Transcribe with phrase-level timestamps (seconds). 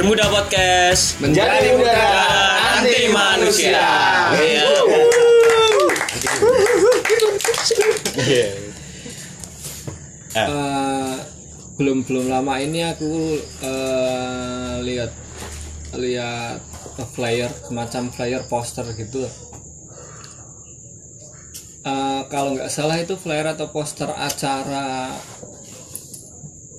[0.00, 1.20] Bermuda Podcast.
[1.20, 1.92] Menjadi muda
[2.72, 3.84] anti manusia.
[8.16, 8.48] Iya.
[10.40, 11.14] Eh,
[11.76, 15.12] belum belum lama ini aku eh, lihat
[15.92, 16.64] lihat
[17.12, 19.28] flyer semacam flyer poster gitu.
[21.84, 25.12] Eh, kalau nggak salah itu flyer atau poster acara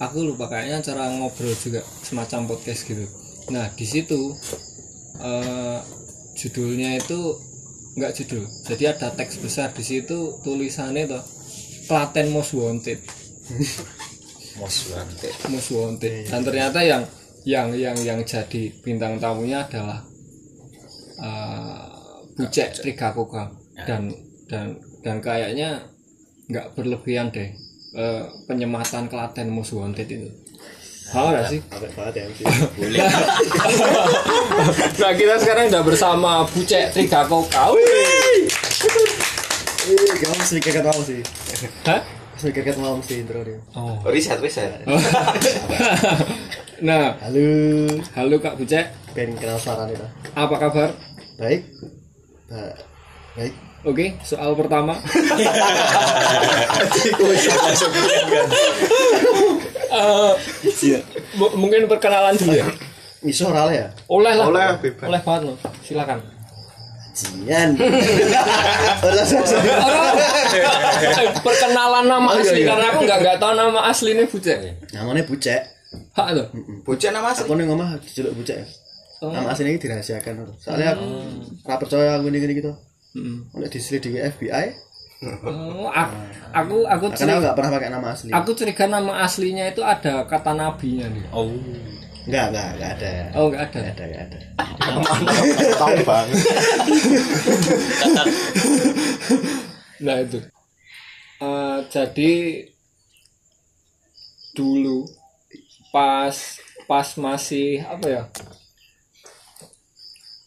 [0.02, 3.06] aku lupa kayaknya acara ngobrol juga semacam podcast gitu
[3.52, 4.34] nah di situ
[5.20, 5.80] eh,
[6.36, 7.20] judulnya itu
[8.00, 8.44] nggak judul.
[8.66, 11.24] Jadi ada teks besar di situ tulisannya tuh
[11.92, 13.00] Klaten Most Wanted.
[14.60, 15.34] Most wanted.
[15.52, 16.28] Most Wanted.
[16.32, 17.04] Dan ternyata yang
[17.44, 20.00] yang yang yang jadi bintang tamunya adalah
[21.20, 21.88] uh,
[22.38, 23.52] Bucek Trigakoka
[23.84, 24.14] dan
[24.48, 25.90] dan dan kayaknya
[26.52, 27.50] nggak berlebihan deh
[27.96, 30.30] eh, penyematan Klaten Most Wanted itu
[31.12, 31.60] Tahu nggak sih?
[31.68, 32.24] Apik banget ya.
[32.78, 33.00] Boleh.
[34.94, 37.74] Nah kita sekarang udah bersama Bucek Trigakoka.
[37.74, 38.48] Ih,
[40.14, 41.20] kamu harus mikirkan mau sih.
[41.84, 42.00] Hah?
[42.06, 43.58] Harus mikirkan mau sih intro dia.
[43.74, 43.98] Oh.
[44.06, 44.70] Riset, riset.
[46.82, 47.46] nah, Halo,
[48.14, 50.10] halo Kak Bucek, pengen kenal suara nih dah.
[50.38, 50.90] apa kabar?
[51.36, 51.66] Baik.
[52.48, 52.78] Ba-
[53.36, 53.54] baik.
[53.82, 54.94] Oke, soal pertama.
[59.92, 61.02] Eh,
[61.36, 62.66] mu- mungkin perkenalan dulu ya.
[63.22, 63.88] Isu oral ya?
[64.08, 64.46] Oleh lah.
[64.48, 65.06] Oleh, bebas.
[65.06, 65.56] Oleh banget loh.
[65.84, 66.20] Silakan.
[67.12, 67.76] Jian.
[69.04, 69.44] Olah saya.
[71.12, 72.68] Eh, perkenalan nama Oh, iya, asli iya.
[72.72, 74.58] karena aku nggak nggak tahu nama aslinya Bucek.
[74.92, 75.62] Namanya Bucek.
[76.16, 76.48] Hak tuh.
[76.88, 77.44] Bocah nama asli.
[77.46, 78.66] Aku nih ngomong diceluk Bucek ya.
[79.22, 79.30] Oh.
[79.30, 80.34] Nama aslinya ini dirahasiakan.
[80.58, 81.06] Soalnya aku
[81.68, 82.72] ora percaya aku gini-gini gitu.
[83.12, 83.52] Mm.
[83.54, 84.66] Udah diselidiki FBI,
[85.22, 86.18] Oh, aku
[86.50, 88.30] aku karena aku curiga, nggak pernah pakai nama asli.
[88.34, 91.26] aku curiga nama aslinya itu ada kata nabinya nih.
[91.30, 91.54] Oh.
[92.26, 93.12] Enggak, enggak, enggak ada.
[93.38, 93.78] Oh nggak ada.
[93.78, 94.40] Enggak ada, enggak ada.
[95.78, 96.36] Tahu banget.
[100.02, 100.40] Nah itu.
[101.42, 102.34] Eh, jadi
[104.58, 105.06] dulu
[105.94, 106.34] pas
[106.90, 108.24] pas masih apa ya?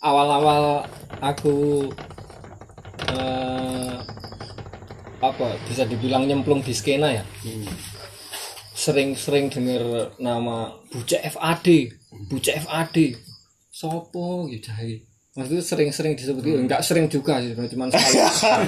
[0.02, 0.82] Awal-awal
[1.22, 1.86] aku
[3.14, 3.94] eh,
[5.32, 7.24] apa bisa dibilang nyemplung di skena ya.
[8.74, 11.94] Sering-sering dengar nama Bucek FAD,
[12.28, 12.96] Bucek FAD.
[13.70, 15.02] Sopo gitu jahe.
[15.34, 18.14] Maksudnya sering-sering disebut itu enggak sering juga sih, cuma sekali.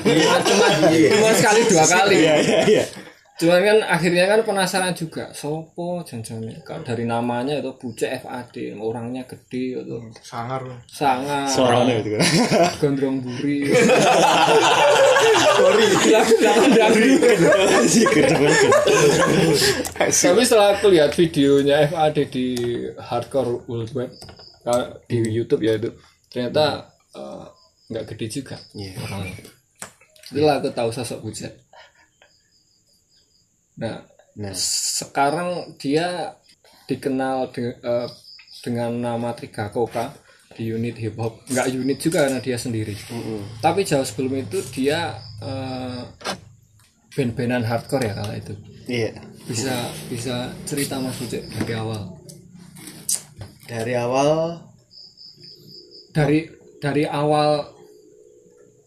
[0.02, 2.16] cuma, cuma, cuma sekali dua kali.
[2.26, 2.84] Iya, iya, iya.
[3.36, 6.40] Cuman kan akhirnya kan penasaran juga, sopo jangan
[6.80, 10.64] dari namanya itu Bucek FAD, orangnya gede itu Sangar.
[10.88, 12.24] sangat Suaranya gitu kan.
[12.80, 13.68] gondrong buri.
[15.52, 15.84] Sorry,
[20.00, 22.46] Tapi setelah aku lihat videonya FAD di
[22.96, 24.10] Hardcore World Web
[24.62, 25.92] ka- di YouTube ya itu
[26.28, 27.44] ternyata eh,
[27.88, 28.96] nggak gede juga Iya.
[28.98, 29.34] orangnya.
[30.26, 31.52] Itulah aku tahu sosok Bucek.
[33.76, 34.00] Nah,
[34.36, 36.36] Nah, sekarang dia
[36.84, 38.08] dikenal de- eh,
[38.60, 40.12] dengan nama Triga Koka
[40.52, 42.92] di unit hip hop nggak unit juga karena dia sendiri
[43.60, 46.02] tapi jauh sebelum itu dia eh,
[47.16, 48.52] band-bandan hardcore ya kala itu
[48.84, 49.12] iya.
[49.48, 49.72] bisa
[50.12, 52.12] bisa cerita mas Ucek dari awal
[53.66, 54.30] Dari awal
[56.12, 56.46] dari
[56.78, 57.72] dari awal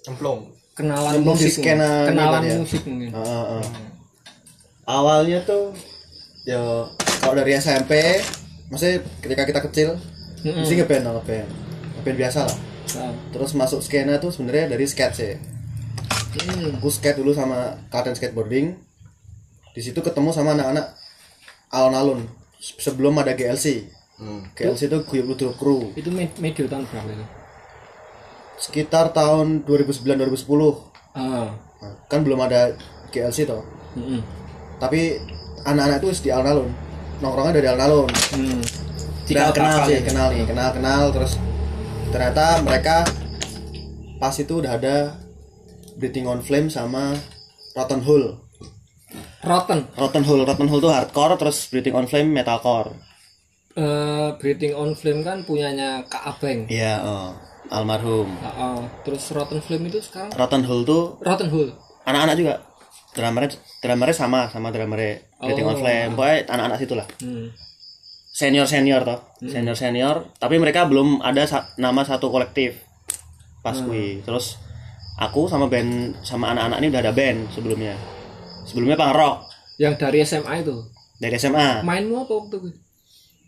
[0.06, 0.56] Cemplung.
[0.78, 2.08] kenalan musik skena mungkin.
[2.08, 2.58] kenalan ini ya.
[2.64, 3.89] musik mungkin Heeh, heeh.
[4.90, 5.70] Awalnya tuh
[6.44, 6.90] ya
[7.22, 7.94] kalau dari SMP
[8.68, 9.90] maksudnya ketika kita kecil
[10.42, 10.64] Mm-mm.
[10.64, 11.48] mesti ngeband lah ngeband
[11.96, 12.58] ngeband biasa lah.
[12.90, 15.34] Nah, terus masuk skena tuh sebenarnya dari skate sih.
[16.30, 16.78] Hmm.
[16.78, 18.74] aku skate dulu sama Klaten skateboarding.
[19.70, 20.98] Di situ ketemu sama anak-anak
[21.70, 22.26] alun-alun
[22.58, 24.44] sebelum ada GLC Hmm.
[24.52, 25.96] GLC itu Guyup Ludruk Crew.
[25.96, 27.26] Itu med- medio tahun berapa itu?
[28.60, 30.76] Sekitar tahun 2009-2010
[31.16, 31.56] ah.
[31.80, 32.76] Nah, kan belum ada
[33.10, 33.64] GLC toh.
[33.96, 34.20] Mm-mm.
[34.80, 35.20] Tapi
[35.68, 36.72] anak-anak itu di alun-alun.
[37.20, 38.10] Nongkrongnya dari alun-alun.
[38.34, 38.60] Hmm.
[39.30, 40.02] kenal sih ya?
[40.02, 41.38] kenal nih kenal kenal terus
[42.10, 43.06] ternyata mereka
[44.18, 45.14] pas itu udah ada
[46.02, 47.14] Breathing on Flame sama
[47.78, 48.50] Rotten Hole
[49.46, 49.86] Rotten?
[49.94, 52.92] Rotten Hole Rotten Hole tuh hardcore terus Breathing on Flame metalcore.
[53.78, 56.68] Eh Breathing on Flame kan punyanya Kak Abeng.
[56.68, 57.30] Iya oh,
[57.72, 58.28] almarhum.
[58.44, 58.80] Ah, ah.
[59.08, 60.34] terus Rotten Flame itu sekarang?
[60.36, 61.72] Rotten Hole tuh Rotten Hole
[62.10, 62.54] anak-anak juga
[63.10, 65.76] drummernya drummernya sama sama drummernya on Oh.
[65.76, 66.14] Flame.
[66.14, 67.48] Pokoknya anak-anak situ lah hmm.
[68.30, 69.20] senior senior toh.
[69.42, 70.16] Senior senior.
[70.36, 72.80] Tapi mereka belum ada sa- nama satu kolektif.
[73.60, 74.56] Pas kui terus
[75.20, 77.96] aku sama band sama anak-anak ini udah ada band sebelumnya.
[78.64, 79.38] Sebelumnya punk rock.
[79.76, 80.78] Yang dari SMA itu?
[81.20, 82.70] Dari SMA mainmu apa waktu itu?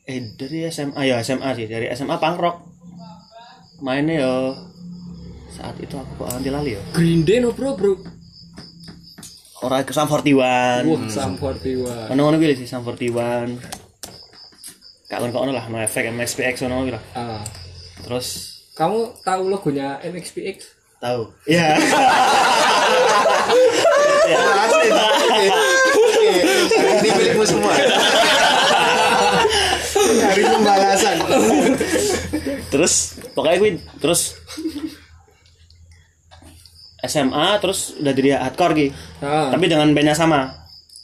[0.03, 1.67] Eh dari SMA ya SMA sih.
[1.67, 2.57] Dari SMA punk rock.
[3.79, 4.33] Mainnya ya
[5.51, 6.81] saat itu aku kok anti lali ya?
[6.91, 7.95] Green Day no bro bro
[9.61, 13.81] orang ke Sam 41 wah Sam 41 ono ono kuwi sih Sam 41
[15.11, 17.03] Kak kon lah no efek MXPX ono kuwi lah.
[17.13, 17.43] Ah.
[18.07, 18.27] Terus?
[18.79, 21.27] Kamu tahu logonya MXPX tahu.
[21.49, 21.75] Iya.
[24.63, 24.87] Asli.
[27.01, 27.73] Ini milikmu semua.
[30.01, 31.17] Hari pembalasan.
[32.71, 34.39] terus pokoknya gue terus
[37.01, 38.93] SMA terus udah jadi hardcore gitu
[39.25, 39.49] ah.
[39.49, 40.53] Tapi dengan bandnya sama.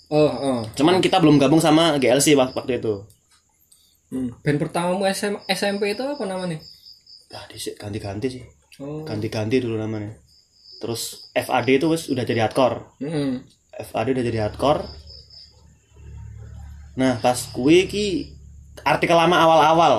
[0.08, 0.60] Oh oh.
[0.78, 3.04] Cuman kita belum gabung sama GLC wak- waktu itu.
[4.08, 4.32] Hmm.
[4.40, 6.64] band pertamamu SM, SMP itu apa namanya?
[7.36, 8.44] Ah disik ganti-ganti sih.
[8.80, 9.04] Oh.
[9.04, 10.16] Ganti-ganti dulu namanya.
[10.80, 12.88] Terus FAD itu wes udah jadi hardcore.
[13.04, 13.44] Hmm.
[13.76, 14.86] FAD udah jadi hardcore.
[16.98, 18.32] Nah pas kue ki
[18.86, 19.96] artikel lama awal-awal.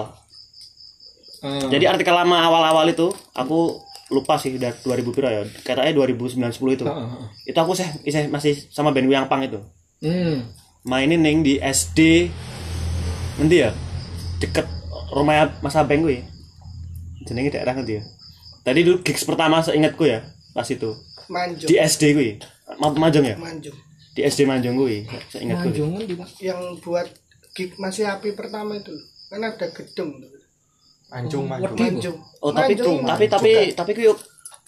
[1.38, 1.70] Ah.
[1.70, 6.76] jadi artikel lama awal-awal itu aku lupa sih udah 2000 piro ya katanya 2009 10
[6.80, 7.28] itu ah.
[7.44, 9.60] itu aku sih isih masih sama band yang pang itu
[10.00, 10.48] hmm.
[10.88, 12.32] mainin neng di SD
[13.36, 13.70] nanti ya
[14.40, 14.64] deket
[15.12, 16.24] rumah Mas Abeng gue
[17.28, 18.02] jenenge daerah nanti ya
[18.64, 20.24] tadi dulu gigs pertama seingatku ya
[20.56, 20.96] pas itu
[21.28, 21.68] Manjung.
[21.68, 22.30] di SD gue
[22.80, 23.76] Ma Manjung ya Manjung.
[24.16, 26.28] di SD Manjung gue seingatku Manjongan di Pak.
[26.40, 27.08] Yang buat
[27.58, 28.94] gig masih api pertama itu.
[29.26, 30.37] Kan ada gedung tuh.
[31.08, 31.72] Anjung manjung.
[31.72, 31.82] Wedi.
[31.82, 32.16] Manjung.
[32.38, 34.12] oh tapi Manjung, tapi tapi tapi gue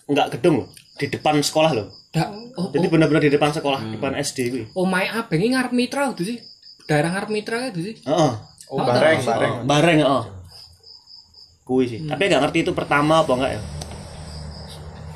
[0.09, 0.65] nggak gedung?
[0.65, 1.89] Loh di depan sekolah loh.
[2.11, 5.55] Da, oh, jadi oh, benar-benar di depan sekolah depan SD gue oh my abeng ini
[5.55, 6.39] ngarep mitra itu sih
[6.85, 8.33] daerah ngarep mitra itu sih Heeh.
[8.67, 9.31] Oh, Oh, bareng, tahu.
[9.31, 9.55] bareng.
[9.65, 10.25] bareng oh
[11.63, 11.99] kuwi sih.
[12.03, 13.61] Tapi nggak ngerti itu pertama apa enggak ya?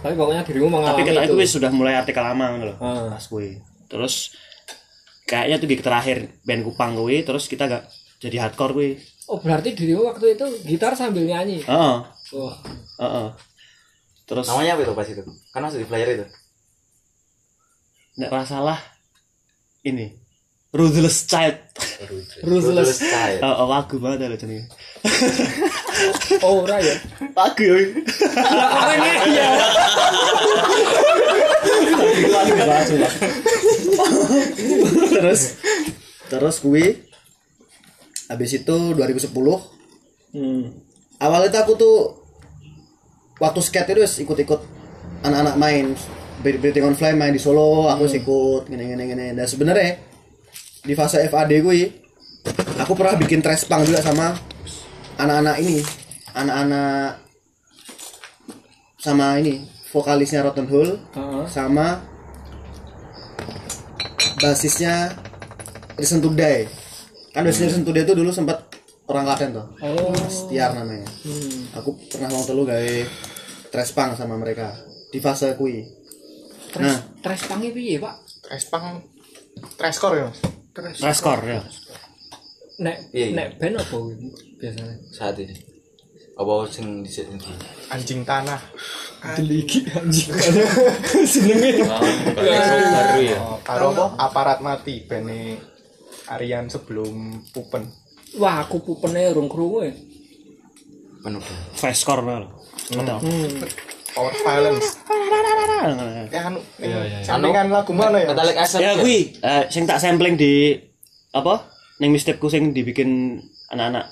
[0.00, 1.58] Tapi pokoknya dirimu mengalami tapi kita itu.
[1.58, 3.18] sudah mulai artikel lama ngono loh Ah.
[3.18, 3.58] pas kuwi.
[3.90, 4.30] Terus
[5.26, 7.84] kayaknya tuh gig terakhir band Kupang kuwi terus kita gak
[8.22, 8.90] jadi hardcore kuwi
[9.30, 11.64] oh berarti dirimu waktu itu gitar sambil nyanyi?
[11.64, 11.96] Heeh.
[12.36, 12.56] Wah.
[13.00, 13.28] Heeh.
[14.24, 15.22] Terus Namanya apa itu pas itu?
[15.52, 16.26] Kan masih di flyer itu.
[18.14, 18.78] nek ora salah
[19.82, 20.14] ini.
[20.74, 21.54] Ruthless Child.
[22.42, 23.40] Ruthless Child.
[23.46, 24.66] oh, oh, lagu banget loh jenenge
[26.42, 26.94] oh ora ya?
[27.30, 27.78] Lagu ya
[28.98, 29.48] nyanyi ya?
[35.14, 35.40] Terus
[36.26, 37.06] terus kuwi
[38.30, 39.30] habis itu 2010
[40.32, 40.62] hmm.
[41.20, 41.96] awalnya tuh aku tuh
[43.38, 44.60] waktu skate itu wis ikut-ikut
[45.24, 45.86] anak-anak main.
[46.42, 49.26] Bre- Breathing on Flame main di Solo aku wis ikut gini gini gini.
[49.32, 49.98] Dan sebenarnya
[50.84, 51.76] di fase FAD gue
[52.76, 54.36] aku pernah bikin trash punk juga sama
[55.16, 55.80] anak-anak ini.
[56.34, 57.22] Anak-anak
[58.98, 59.62] sama ini
[59.92, 61.44] vokalisnya Rotten Hole Heeh.
[61.46, 62.02] sama
[64.40, 65.12] basisnya
[65.94, 66.66] Listen to Die
[67.34, 68.62] kan Listen to Die itu dulu sempat
[69.10, 70.14] orang Klaten tuh oh
[70.46, 71.74] Tiar namanya hmm.
[71.76, 72.94] aku pernah mau telu gawe
[73.74, 74.70] trash punk sama mereka
[75.10, 75.82] di fase kui
[76.74, 76.98] Tres, Nah.
[77.22, 78.14] tres pangi piye pak
[78.44, 78.98] Trespang
[79.78, 80.40] Treskor ya, Mas.
[80.98, 81.62] Trashcore ya
[82.82, 83.34] nek Iya, iya.
[83.38, 83.96] nek band apa
[84.58, 85.54] biasanya Saat ini.
[86.34, 87.38] Apa sing di sini?
[87.94, 88.58] Anjing tanah.
[89.38, 90.34] deliki anjing
[91.24, 93.38] senenge baru ya.
[93.38, 94.04] Oh, karo apa?
[94.18, 95.56] Aparat mati bene
[96.26, 97.12] Aryan sebelum
[97.50, 97.84] Pupen.
[98.34, 99.92] wah aku pupene urung krungu ya
[101.20, 101.40] Penuh.
[101.74, 102.44] trashcore lah
[102.84, 103.18] Betul.
[103.18, 103.64] hmm.
[104.14, 104.94] Power Violence.
[106.30, 106.62] Ya anu,
[107.20, 108.30] sampingan lagu mana ya?
[108.30, 108.78] Metalik SM.
[108.78, 110.78] ya kui eh, sing tak sampling di
[111.30, 111.66] apa
[111.98, 114.06] ning mixtapeku sing dibikin anak-anak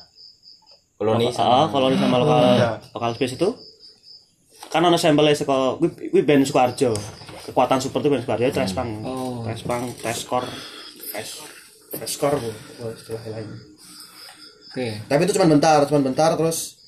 [0.96, 2.70] Koloni ah sama koloni sama lokal Iya.
[2.90, 3.48] lokal space itu
[4.68, 6.94] kan ono sampelnya saka kui kui band Sukoharjo
[7.44, 9.42] kekuatan super tuh band Sukoharjo trash punk Oh.
[9.42, 10.46] trash punk trashcore
[11.92, 12.50] trashcore bu
[12.90, 13.48] istilah lain.
[14.68, 14.88] Oke.
[15.04, 16.80] Tapi itu cuma bentar cuma bentar terus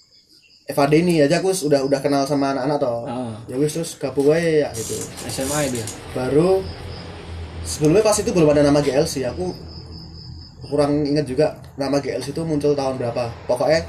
[0.64, 3.04] FAD ini aja aku udah udah kenal sama anak-anak toh.
[3.04, 3.36] Ah.
[3.44, 4.96] ya wis terus gabung aja ya gitu.
[5.28, 5.84] SMA dia?
[6.12, 6.64] Baru
[7.62, 9.52] sebelumnya pas itu belum ada nama GLC aku
[10.64, 13.28] kurang ingat juga nama GLC itu muncul tahun berapa.
[13.44, 13.84] Pokoknya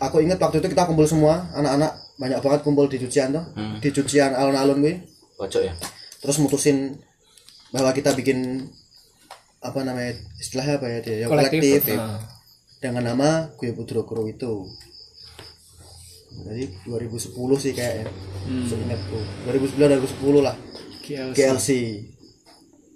[0.00, 3.76] aku ingat waktu itu kita kumpul semua anak-anak banyak banget kumpul di cucian tuh Hmm.
[3.78, 4.94] di cucian alun-alun gue
[5.36, 5.70] Pojok ya.
[6.18, 6.98] terus mutusin
[7.70, 8.66] bahwa kita bikin
[9.58, 11.16] apa namanya istilahnya apa ya dia?
[11.22, 12.22] Ya kolektif, Ah.
[12.78, 14.70] dengan nama Gue Putro Kru itu.
[16.38, 18.06] Jadi 2010 sih kayaknya.
[18.46, 18.64] Hmm.
[18.64, 20.56] seingatku 2009 2010 lah.
[21.02, 21.34] GLC.
[21.34, 21.70] GLC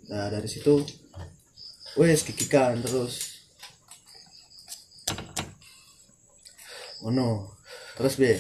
[0.05, 0.85] nah dari situ
[1.97, 3.41] wes gigikan terus.
[7.01, 7.57] Oh no
[7.97, 8.37] terus be?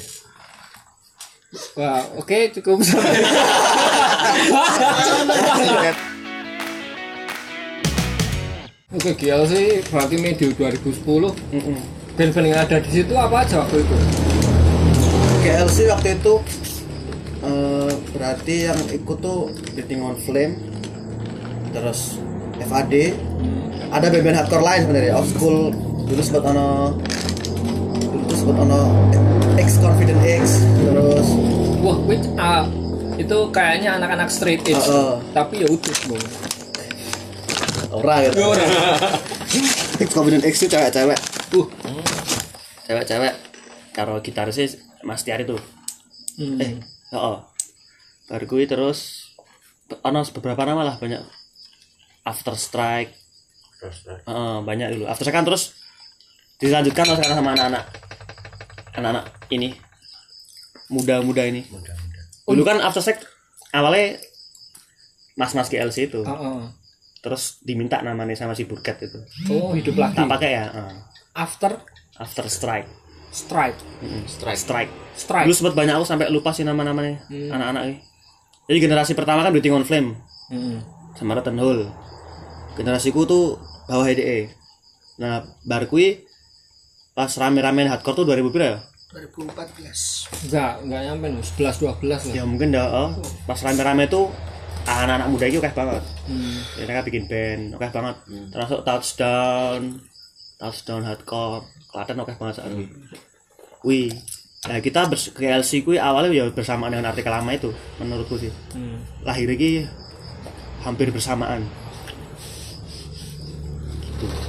[1.76, 2.80] Wah, oke cukup.
[5.52, 6.11] Sampai.
[8.92, 11.78] Oke GLC berarti medio 2010 Mm-mm.
[12.12, 13.94] band-band yang ada di situ apa aja waktu itu?
[15.40, 16.34] GLC waktu itu
[17.40, 20.60] eh, berarti yang ikut tuh Breathing on Flame
[21.72, 22.20] terus
[22.60, 23.16] FAD
[23.88, 25.72] ada band-band hardcore lain sebenarnya old school
[26.04, 26.92] dulu sempat ono
[27.96, 28.80] dulu tuh sempat ono
[29.56, 31.26] X Confident X terus
[31.82, 32.62] Wah, which ah,
[33.18, 34.86] itu kayaknya anak-anak straight edge.
[34.86, 35.18] Heeh.
[35.34, 35.94] Tapi ya udah,
[37.92, 38.00] Bang.
[38.00, 38.40] ora gitu.
[40.00, 41.18] X Confident X itu cewek-cewek.
[41.52, 41.68] Uh,
[42.88, 43.34] cewek-cewek.
[43.92, 45.60] Karo gitarisnya Mas Tiari tuh
[46.40, 46.58] hmm.
[46.64, 46.72] eh
[47.12, 47.44] oh
[48.30, 49.28] baru gue terus
[50.00, 51.20] ono beberapa nama lah banyak.
[52.22, 53.12] After Strike.
[53.82, 55.04] Heeh, banyak dulu.
[55.10, 55.76] After Strike kan terus
[56.62, 57.84] dilanjutkan sekarang sama anak-anak.
[58.96, 59.76] Anak-anak ini.
[60.88, 61.66] Muda-muda ini.
[62.48, 63.20] Dulu kan After Strike
[63.76, 64.16] awalnya
[65.36, 66.24] mas-mas GLC itu.
[66.24, 66.81] Heeh.
[67.22, 70.18] Terus diminta namanya sama si Burket itu Oh, hidup lagi.
[70.18, 70.92] tak pakai ya heeh.
[71.32, 71.78] After
[72.14, 72.90] After Strike
[73.32, 73.78] strike.
[74.28, 74.58] Strike.
[74.58, 75.46] Strike Strike.
[75.46, 77.48] Dulu sempat banyak aku sampai lupa sih nama-namanya Hmm.
[77.50, 77.96] anak-anak ini.
[78.64, 80.84] Jadi generasi pertama kan Breathing on Flame Hmm.
[81.14, 81.88] sama Rotten Hole.
[82.74, 84.52] Generasiku tuh bawah EDE.
[85.14, 86.24] Nah, baru kui
[87.12, 88.78] pas rame-rame hardcore tuh 2000 berapa ya?
[89.12, 91.42] 2014 Enggak, enggak nyampe loh.
[91.42, 92.34] 11 12 lah.
[92.34, 93.10] Ya mungkin dah oh,
[93.44, 94.28] pas rame-rame tuh
[94.84, 96.02] anak-anak muda itu oke banget.
[96.24, 96.58] Hmm.
[96.74, 98.16] Ya, mereka bikin band oke banget.
[98.50, 99.80] Termasuk Touchdown,
[100.56, 102.86] Touchdown hardcore, Klaten oke banget saat ini.
[103.82, 104.10] Wih,
[104.64, 108.52] nah kita bers GLC kui awalnya ya bersamaan dengan artikel lama itu menurutku sih.
[108.72, 109.02] Hmm.
[109.20, 109.86] lahir lagi
[110.80, 111.66] hampir bersamaan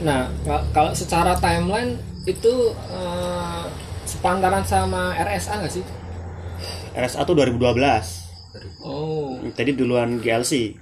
[0.03, 2.53] Nah, ka- kalau secara timeline itu
[2.93, 3.63] eh,
[4.05, 5.83] sepantaran sama RSA nggak sih?
[6.93, 8.22] RSA tuh 2012
[8.81, 10.77] Oh, tadi duluan GLC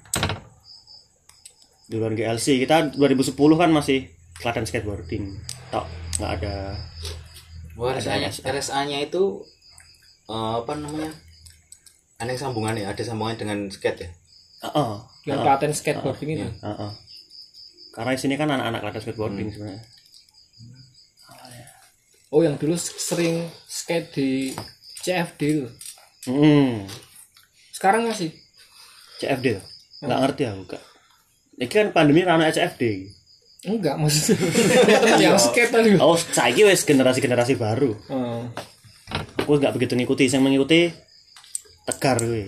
[1.88, 5.86] duluan GLC kita 2010 kan masih Klaten skateboarding tok
[6.20, 6.56] nggak ada
[7.80, 8.52] Wah, RSA-nya, RSA.
[8.52, 9.42] RSA-nya itu
[10.28, 11.12] eh, apa namanya?
[12.20, 14.10] Ada yang sambungannya, ada sambungan dengan skate ya.
[14.68, 14.92] Heeh.
[15.26, 16.48] yang Klaten skateboarding itu.
[16.62, 16.92] Heeh.
[17.92, 19.84] karena di sini kan anak-anak Klaten skateboarding sebenarnya
[22.32, 24.30] Oh, yang dulu sering skate di
[25.04, 25.68] CFD itu.
[26.32, 26.88] hmm.
[27.82, 28.30] Sekarang masih?
[29.18, 29.66] CFD tuh.
[30.02, 30.84] nggak ngerti aku kak.
[31.58, 33.10] Ini kan pandemi rana CFD
[33.62, 34.38] Enggak, maksudnya.
[35.18, 35.98] yang skate tadi.
[35.98, 37.98] oh saiki wes generasi-generasi baru.
[38.10, 38.46] Oh.
[39.38, 40.94] aku nggak begitu ngikuti yang mengikuti
[41.82, 42.46] tegar gue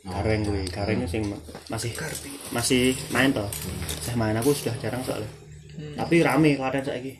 [0.00, 1.96] gareng gue gareng sing ma- masih
[2.52, 3.48] masih main toh.
[4.04, 5.28] Saya main aku sudah jarang soalnya.
[5.96, 7.16] Tapi rame kelaten saiki.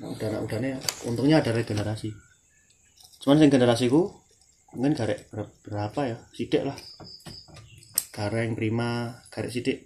[0.00, 2.12] Nah, udah udahnya untungnya ada regenerasi.
[3.20, 4.19] Cuman yang generasiku
[4.72, 6.76] mungkin garek ber- berapa ya sidik lah
[8.10, 8.90] gareng prima
[9.28, 9.78] garek sidik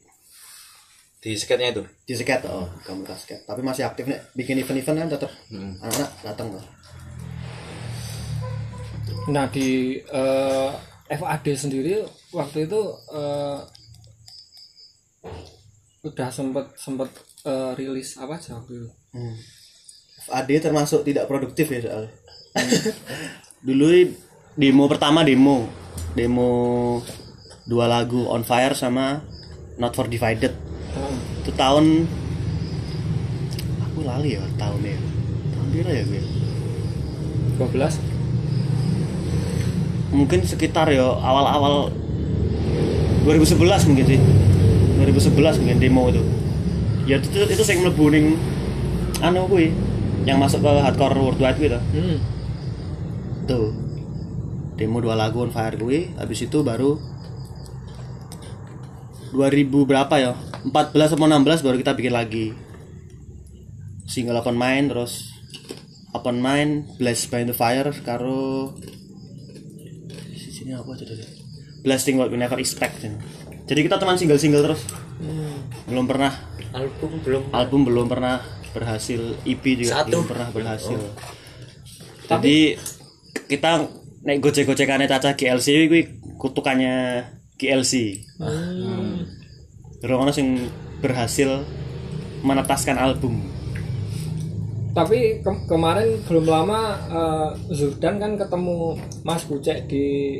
[1.18, 1.82] Di skate-nya itu.
[2.04, 5.72] di skate oh komunitas skate tapi masih aktif nih bikin event-event kan tetap Hmm.
[5.78, 6.64] anak-anak datang tuh
[9.24, 10.70] Nah, di eh,
[11.10, 13.58] FAD sendiri waktu itu eh,
[16.04, 17.08] udah sempet sempet
[17.42, 18.88] eh, rilis apa aja waktu itu?
[19.12, 19.34] hmm.
[20.22, 22.12] FAD termasuk tidak produktif ya soalnya
[23.66, 24.12] dulu
[24.54, 25.66] demo pertama demo.
[26.14, 27.02] Demo
[27.66, 29.22] dua lagu on fire sama
[29.78, 30.54] not for divided.
[30.94, 31.18] Hmm.
[31.42, 32.06] itu tahun
[33.82, 34.94] aku lali ya tahunnya.
[35.54, 36.22] Tahun berapa ya gue
[37.54, 37.98] 12
[40.14, 41.90] mungkin sekitar ya awal-awal
[43.26, 44.20] 2011 mungkin sih.
[45.02, 46.22] 2011 mungkin demo itu.
[47.04, 48.38] Ya itu itu, itu yang mlebu ning
[49.24, 49.72] anu kuwi
[50.28, 52.16] yang masuk ke hardcore worldwide gitu hmm.
[53.48, 53.72] tuh
[54.74, 56.98] demo dua lagu on fire gue habis itu baru
[59.34, 60.32] 2000 berapa ya?
[60.62, 62.54] 14 atau 16 baru kita bikin lagi.
[64.06, 65.34] Single open mind terus
[66.14, 68.78] open mind blessed by the fire karo
[70.30, 71.26] sini apa aja tadi?
[71.82, 73.02] Blasting what we never expect
[73.64, 74.82] jadi kita teman single single terus
[75.88, 76.32] belum pernah.
[76.74, 77.42] Album belum.
[77.54, 78.42] album belum pernah
[78.74, 80.20] berhasil EP juga Satu.
[80.20, 81.00] belum pernah berhasil.
[82.28, 82.76] Jadi
[83.46, 83.88] kita
[84.24, 86.02] naik gojek gojekannya caca GLC kuwi
[86.40, 87.92] kutukannya GLC
[90.00, 90.68] Terus sing
[91.00, 91.64] berhasil
[92.44, 93.40] menetaskan album
[94.92, 100.38] Tapi ke- kemarin belum lama eh, Zuldan kan ketemu Mas Bucek di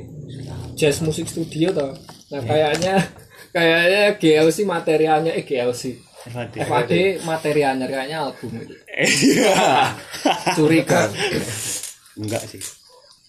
[0.78, 1.90] Jazz Music Studio toh.
[2.30, 3.02] Nah, kayaknya
[3.56, 5.98] kayaknya GLC materialnya eh GLC.
[6.30, 6.54] FAD.
[6.60, 6.92] FAD
[7.26, 8.74] materialnya kayaknya album itu.
[10.56, 11.10] Curiga.
[12.14, 12.83] enggak sih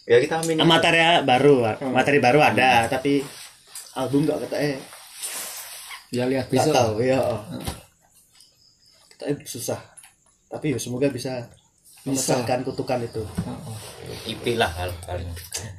[0.06, 0.62] Ya kita amin.
[0.62, 3.26] materi baru materi baru ada tapi
[3.94, 4.78] album enggak kata eh
[6.10, 6.72] Ya lihat besok.
[6.72, 7.18] tahu ya
[9.16, 9.82] tapi susah.
[10.46, 11.50] Tapi ya semoga bisa
[12.04, 13.24] memecahkan kutukan itu.
[14.26, 15.26] IP lah hal paling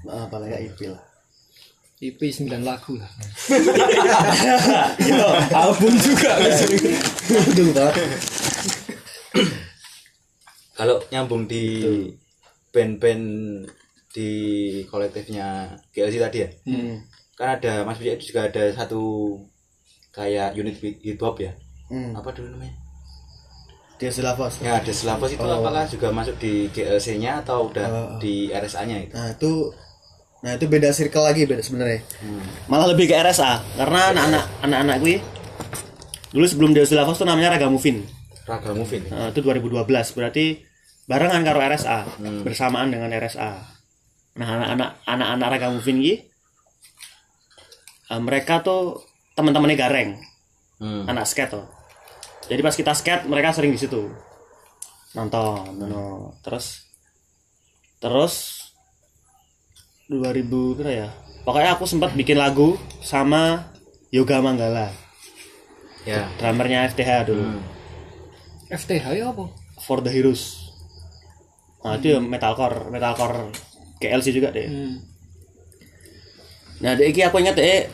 [0.04, 1.02] Ah, paling nggak IP lah.
[1.97, 3.09] IP 9 lagu lah.
[5.56, 7.92] Album juga aduh Pak.
[10.75, 11.80] kalau nyambung di
[12.68, 13.25] band-band
[14.16, 14.30] di
[14.87, 15.46] kolektifnya
[15.92, 16.49] GLC tadi ya?
[16.64, 17.04] Hmm.
[17.37, 19.37] kan ada Mas Bijak juga ada satu
[20.11, 21.52] kayak unit hip hop ya?
[21.87, 22.16] Hmm.
[22.16, 22.73] apa dulu namanya?
[23.96, 25.61] Dia Silavos ya ada Slavos itu Oh.
[25.61, 28.16] apakah juga masuk di GLC nya atau udah Oh.
[28.16, 29.12] di RSA nya itu?
[29.12, 29.52] Nah itu
[30.37, 32.00] nah itu beda circle lagi beda sebenarnya.
[32.66, 35.16] Malah lebih ke RSA karena anak-anak anak-anak gue
[36.28, 38.04] dulu sebelum Deus Lavos tuh namanya Ragamuffin
[38.44, 40.61] Raga Movin Nah, itu 2012 berarti
[41.04, 42.40] barengan karo RSA Hmm.
[42.42, 43.75] bersamaan dengan RSA
[44.36, 46.14] nah anak-anak anak-anak Ragamuffin ini
[48.12, 49.00] eh, mereka tuh
[49.36, 50.10] teman-temannya Gareng.
[50.76, 51.08] Hmm.
[51.08, 51.64] anak skate tuh.
[52.52, 54.12] Jadi pas kita skate mereka sering di situ.
[55.16, 56.36] Nonton no.
[56.44, 56.84] terus
[57.96, 58.34] terus
[60.12, 61.08] 2000 berapa ya?
[61.48, 63.72] Pokoknya aku sempat bikin lagu sama
[64.12, 64.92] Yoga Manggala.
[66.04, 66.28] Ya.
[66.38, 67.42] Drummernya FTH dulu.
[67.42, 67.62] Hmm.
[68.68, 69.48] FTH ya apa?
[69.80, 70.70] For the Heroes.
[71.82, 73.50] Nah itu ya metalcore metalcore
[74.00, 74.68] KLC juga deh.
[74.68, 74.96] Hmm.
[76.76, 77.88] nah dek iki aku inget deh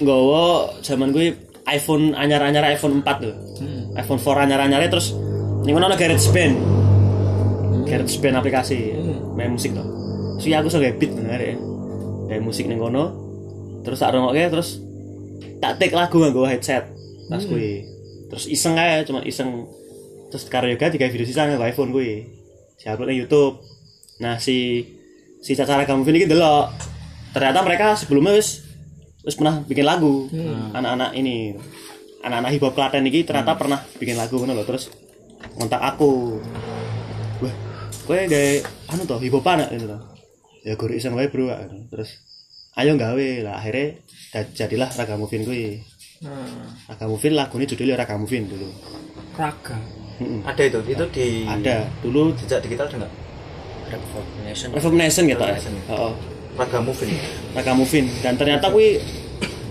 [0.00, 1.36] nggawa zaman gue
[1.68, 3.34] iPhone anyar-anyar iPhone 4 tuh.
[3.96, 5.12] iPhone 4 anyar-anyarnya terus
[5.66, 6.54] ini mana ada GarageBand
[7.84, 8.96] GarageBand aplikasi.
[9.36, 9.84] Main musik tuh
[10.36, 11.56] so ya aku suka beat bener ya
[12.28, 13.24] kayak musik ning kono.
[13.84, 14.82] Terus tak rungokke terus
[15.62, 16.90] tak take lagu nganggo headset
[17.26, 17.82] tas gue
[18.32, 19.68] terus iseng aja cuma iseng.
[20.32, 22.26] Terus karo yoga tiga video sisa nganggo iPhone gue
[22.76, 23.62] si upload nang YouTube.
[24.20, 24.84] Nah si
[25.46, 26.74] si Cacara Kamu ini delok
[27.30, 28.66] ternyata mereka sebelumnya wis
[29.22, 30.26] wis pernah bikin lagu.
[30.74, 31.54] Anak-anak ini.
[32.26, 34.90] Anak-anak hip hop Klaten ini ternyata pernah bikin lagu ngono loh terus
[35.54, 36.42] ngontak aku.
[37.46, 37.54] Wah
[38.10, 38.50] kowe gawe
[38.90, 40.02] anu toh hip hop anak gitu loh
[40.66, 41.46] ya gue iseng wae bro
[41.94, 42.18] terus
[42.74, 43.28] ayo gawe.
[43.46, 44.02] Lah akhirnya
[44.50, 46.48] jadilah Raga Movin gue Nah,
[46.88, 48.72] Raga Movin lagunya judulnya Raga Movin dulu.
[49.36, 49.76] Raga.
[50.16, 50.48] Mm-mm.
[50.48, 50.80] ada itu?
[50.88, 51.84] Itu di ada.
[52.00, 53.25] Dulu jejak digital ada nggak
[53.90, 55.56] Reform Nation gitu ya?
[55.56, 55.74] Nation.
[55.92, 56.12] oh,
[56.56, 57.10] Raga Movin.
[57.52, 58.04] Raga Movin.
[58.24, 58.98] Dan ternyata kui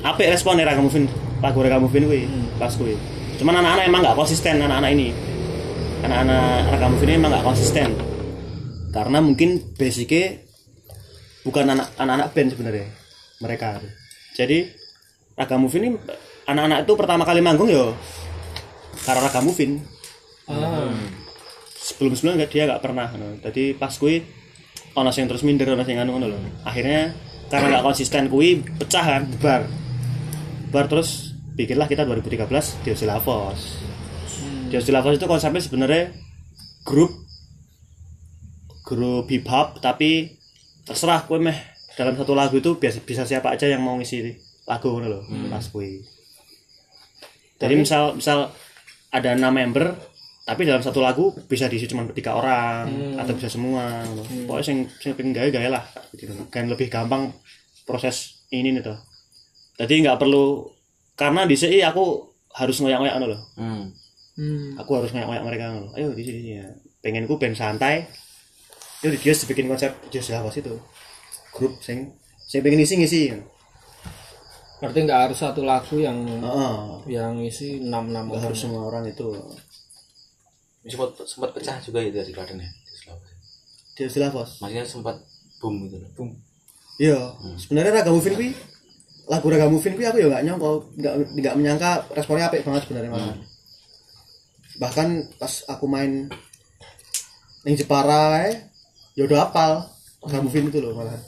[0.05, 1.09] apik responnya Raga Movin.
[1.41, 2.21] Lagu Raga Movin kui
[2.55, 2.95] pas kui
[3.35, 5.09] cuman anak-anak emang nggak konsisten anak-anak ini.
[6.07, 7.89] Anak-anak Raga Movin ini emang nggak konsisten.
[8.95, 10.39] Karena mungkin basicnya
[11.43, 12.87] bukan anak anak-anak band sebenarnya
[13.43, 13.83] mereka.
[14.39, 14.71] Jadi
[15.35, 15.89] Raga Movin ini
[16.47, 17.91] anak-anak itu pertama kali manggung yo
[19.03, 19.81] karena Raga Movin
[21.85, 23.37] Sebelum sebelumnya dia nggak pernah no.
[23.45, 24.25] jadi pas kui
[24.97, 27.13] ono yang terus minder ono yang anu ngono loh akhirnya
[27.45, 29.61] karena nggak konsisten kui pecah kan bubar.
[30.65, 33.59] Bubar terus bikinlah kita 2013 Diosilafos
[34.73, 36.03] Diosilafos itu konsepnya sebenarnya
[36.81, 37.13] grup
[38.81, 40.41] grup hip hop tapi
[40.85, 41.77] terserah kue meh.
[41.95, 44.19] Dalam satu lagu itu biasa bisa siapa aja yang mau ngisi
[44.65, 46.01] lagu ngono loh pas kui
[47.61, 48.51] jadi misal misal
[49.13, 49.95] ada enam member
[50.45, 54.05] tapi dalam satu lagu bisa diisi cuma tiga orang atau bisa semua.
[54.05, 54.45] Gitu.
[54.45, 56.31] pokoknya sing sing pengen gawe gawe lah gitu.
[56.53, 57.33] Kan lebih gampang
[57.83, 58.97] proses ini nih tuh
[59.75, 60.71] jadi nggak perlu
[61.19, 63.41] karena di sini aku harus ngoyak-ngoyak anu loh.
[63.59, 63.91] Hmm.
[64.35, 64.75] Hmm.
[64.75, 65.87] aku harus ngoyak-ngoyak mereka anu.
[65.95, 66.67] ayo di sini ya
[67.03, 68.07] pengenku band santai.
[69.03, 70.75] Yuk dia bikin konsep dia siapa itu.
[71.51, 72.15] Grup sing
[72.47, 73.21] sing pengen isi ngisi
[74.75, 76.75] Berarti nggak harus satu lagu yang Heeh.
[77.15, 79.31] yang isi enam enam harus semua orang itu
[80.91, 83.33] sempat sempat pecah juga itu di Klaten ya di Sulawesi.
[83.95, 85.15] dia silafos maksudnya sempat
[85.57, 86.31] boom gitu loh boom
[86.95, 88.49] Iya, sebenarnya Raga Movin kuwi
[89.27, 93.11] lagu Raga Movin kuwi aku ya nggak nyangka, nggak nggak menyangka responnya apik banget sebenarnya
[93.11, 93.35] malah.
[94.79, 96.31] Bahkan pas aku main
[97.67, 98.71] yang Jepara eh,
[99.19, 99.91] ya udah hafal
[100.23, 101.19] Raga Movin itu loh malah.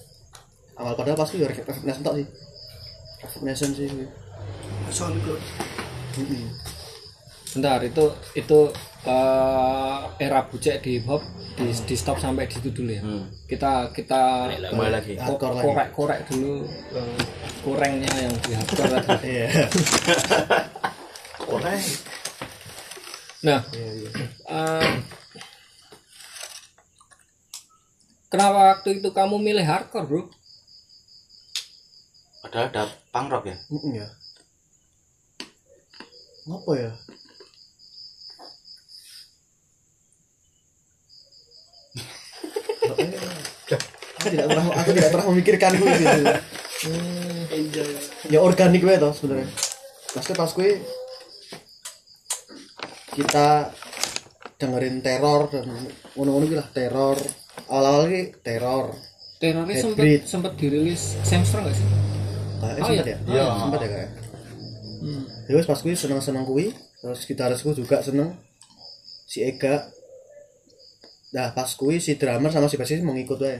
[0.79, 2.27] Awal padahal pasti ya Recognition tok sih.
[3.27, 3.87] Recognition sih.
[3.91, 4.07] kuwi.
[4.87, 5.41] SoundCloud
[7.51, 8.05] Bentar itu
[8.39, 8.59] itu
[9.07, 11.23] eh, era bucek di hip hop
[11.57, 13.01] di, di stop sampai di situ dulu ya.
[13.01, 13.25] Hmm.
[13.47, 17.19] Kita kita kembali lagi korek korek dulu eh,
[17.63, 19.27] kurangnya yang di hardcore tadi.
[19.31, 19.47] iya
[23.37, 23.61] Nah,
[24.49, 24.91] eh,
[28.27, 30.23] kenapa waktu itu kamu milih hardcore bro?
[32.47, 34.07] padahal ada punk rock ya Mm-mm, ya.
[36.47, 36.91] Ngapa ya?
[42.87, 46.21] aku tidak pernah aku tidak pernah memikirkan gue gitu.
[48.29, 49.49] ya organik gue toh sebenarnya
[50.13, 50.69] maksudnya pas gue
[53.17, 53.47] kita
[54.57, 55.65] dengerin teror dan
[56.13, 57.17] ngono-ngono lah teror
[57.69, 58.93] awal-awal iki teror
[59.37, 61.87] teroris sempat sempat dirilis Samsung nggak sih
[62.57, 63.17] Kayaknya Oh, sempat iya.
[63.29, 63.45] ya?
[63.53, 64.09] Sempat ya kayak.
[64.97, 65.23] Hmm.
[65.53, 68.33] Wis pas kuwi seneng-seneng kuwi, terus gitarisku juga seneng.
[69.29, 69.85] Si Ega.
[71.37, 73.53] Nah, pas kuwi si drummer sama si bassist mau ngikut wae.
[73.53, 73.59] Eh,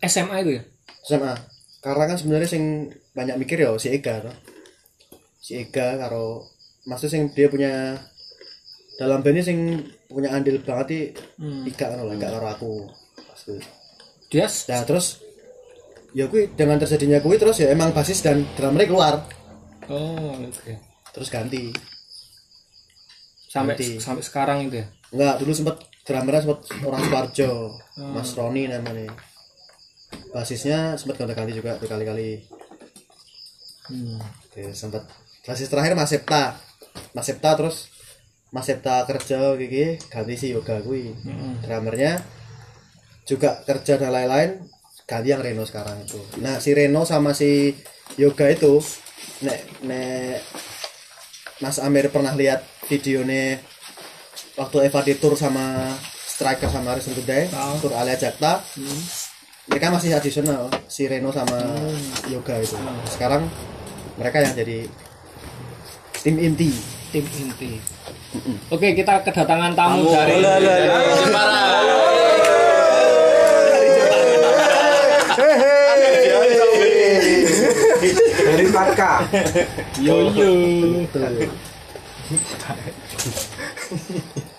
[0.00, 0.62] SMA itu ya
[1.02, 1.34] SMA.
[1.78, 2.64] Karena kan sebenarnya sing
[3.12, 4.36] banyak mikir ya si Ega toh.
[5.38, 6.46] Si Ega karo
[6.82, 7.98] maksudnya sing dia punya
[8.94, 9.58] dalam bandnya sing
[10.06, 11.04] punya andil banget sih
[11.36, 11.64] Hmm.
[11.64, 12.72] Ika kan lah, Ika karo aku.
[13.18, 13.58] Pas kuwi.
[14.28, 15.20] dia s- Nah, terus
[16.12, 19.24] ya kuwi dengan terjadinya kuwi terus ya emang basis dan drummer keluar
[19.88, 20.72] oh oke
[21.08, 21.72] terus ganti
[23.46, 23.88] sampai Nanti.
[23.98, 27.50] sampai sekarang itu ya Enggak, dulu sempat drummernya sempat orang Suarjo,
[28.00, 29.12] Mas Roni namanya.
[30.32, 32.40] Basisnya sempat gonta-ganti juga berkali-kali.
[33.92, 34.18] hmm.
[34.48, 35.04] Oke, sempat
[35.44, 36.56] basis terakhir Mas Septa.
[37.12, 37.92] Mas Septa terus
[38.52, 41.12] Mas Septa kerja gigi ganti si Yoga kui.
[41.12, 41.60] Hmm.
[41.64, 42.20] Drummernya
[43.28, 44.60] juga kerja dan lain-lain
[45.06, 46.20] ganti yang Reno sekarang itu.
[46.40, 47.76] Nah, si Reno sama si
[48.16, 48.80] Yoga itu
[49.44, 50.40] nek nek
[51.62, 53.60] Mas Amir pernah lihat videonya
[54.58, 57.74] waktu Evadi tour sama Striker sama Resident Today, Tahu.
[57.86, 58.64] tour Alia Jakta.
[59.70, 61.54] Mereka masih additional si Reno sama
[62.26, 62.74] Yoga itu.
[63.06, 63.46] Sekarang
[64.18, 64.90] mereka yang jadi
[66.18, 66.74] tim inti.
[67.14, 67.78] tim inti.
[68.74, 70.42] Oke kita kedatangan tamu dari
[78.42, 79.22] Dari Parka.
[80.02, 80.50] yo yo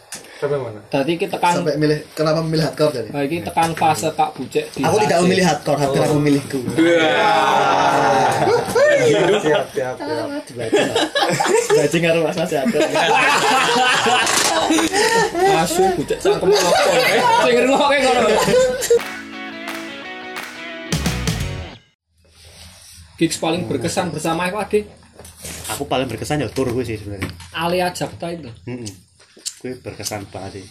[0.44, 0.80] Sampai mana?
[0.86, 3.10] tadi kita tekan Sampai milih kenapa memilih hardcore jadi?
[3.10, 6.60] nah, ini tekan fase kak bucek di Aku tidak memilih hardcore, hardcore aku memilihku.
[9.44, 10.96] Siap, siap, siap.
[11.74, 12.88] Bajing karo Mas Mas hardcore.
[15.54, 18.22] asu bucek cangkem apa eh sing ngrungokke ngono
[23.16, 24.80] gigs paling berkesan bersama aku ade
[25.70, 29.13] aku paling berkesan ya tur gue sih sebenarnya Alia Jakta itu Mm
[29.64, 30.68] gue berkesan banget sih.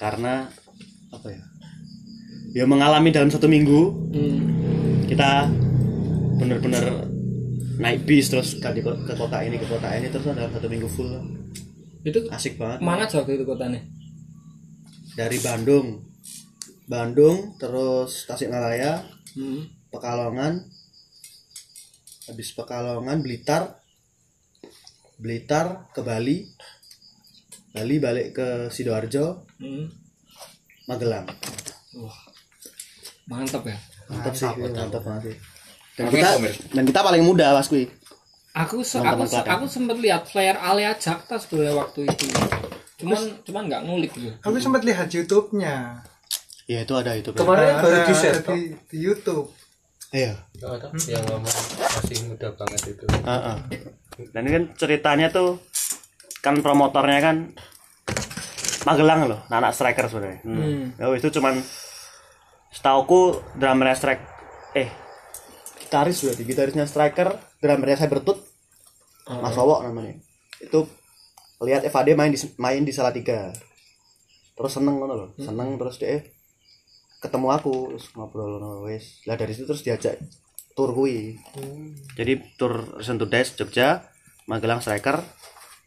[0.00, 0.48] Karena
[1.12, 1.44] apa ya
[2.54, 3.80] ya mengalami dalam satu minggu
[4.14, 4.40] hmm.
[5.10, 5.50] kita
[6.38, 7.10] bener-bener
[7.82, 11.12] naik bis terus ke, ke kota ini ke kota ini terus dalam satu minggu full.
[12.00, 12.80] Itu asik banget.
[12.80, 13.84] mana jauh itu kotanya?
[15.14, 16.04] Dari Bandung.
[16.84, 19.88] Bandung terus Tasikmalaya hmm.
[19.88, 20.68] Pekalongan
[22.28, 23.80] habis Pekalongan Blitar
[25.16, 26.44] Blitar ke Bali
[27.74, 29.90] Bali balik ke Sidoarjo Hmm.
[30.86, 31.26] Magelang.
[33.26, 33.76] Mantap ya.
[34.06, 35.36] Mantap sih mantap banget sih.
[35.94, 36.28] Dan kita
[36.70, 37.86] dan kita paling muda mas kui
[38.52, 42.26] aku se- aku se- aku sempat lihat flyer Alia Jakta sebenarnya waktu itu.
[42.96, 44.30] Cuman cuman nggak ngulik gitu.
[44.38, 46.02] Aku sempat lihat YouTube-nya.
[46.64, 48.58] ya itu ada itu Kemarin baru Ada- di share di,
[48.88, 49.52] di YouTube.
[50.10, 50.32] iya.
[50.56, 53.04] Yang lama masih muda banget itu.
[53.04, 53.56] Heeh.
[54.30, 55.58] dan ini kan ceritanya tuh
[56.44, 57.36] kan promotornya kan
[58.84, 60.44] Magelang loh anak striker sebenarnya.
[60.44, 60.92] Hmm.
[61.00, 61.56] Ya, itu cuman
[62.68, 64.24] setauku drummernya strike
[64.76, 64.92] eh
[65.80, 67.32] gitaris berarti gitarisnya striker
[67.64, 68.44] drummernya Cybertooth
[69.40, 70.20] Mas Wowok namanya.
[70.60, 70.84] Itu
[71.64, 73.56] lihat FAD main di main di Salatiga.
[74.52, 76.20] Terus seneng loh seneng terus dia
[77.24, 79.24] ketemu aku terus ngobrol ngono wis.
[79.24, 80.20] Lah dari situ terus diajak
[80.74, 81.38] tur kui
[82.18, 84.02] jadi tur Reason to Dash Jogja
[84.50, 85.22] Magelang striker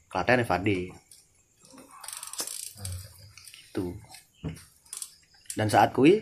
[0.08, 0.68] Klaten FAD
[3.62, 3.94] gitu.
[5.54, 6.22] Dan saat kui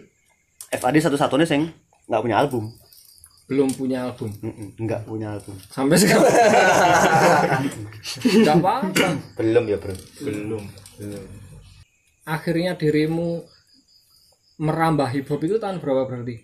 [0.73, 1.69] FAD satu-satunya sing
[2.09, 2.73] nggak punya album.
[3.45, 4.33] Belum punya album?
[4.81, 5.53] Nggak punya album.
[5.69, 6.25] Sampai sekarang?
[8.41, 9.07] Nggak apa-apa.
[9.37, 9.93] Belum ya bro?
[10.25, 10.65] Belum.
[10.97, 11.45] Belum
[12.25, 13.45] akhirnya dirimu
[14.57, 16.41] merambah hip hop itu tahun berapa berarti?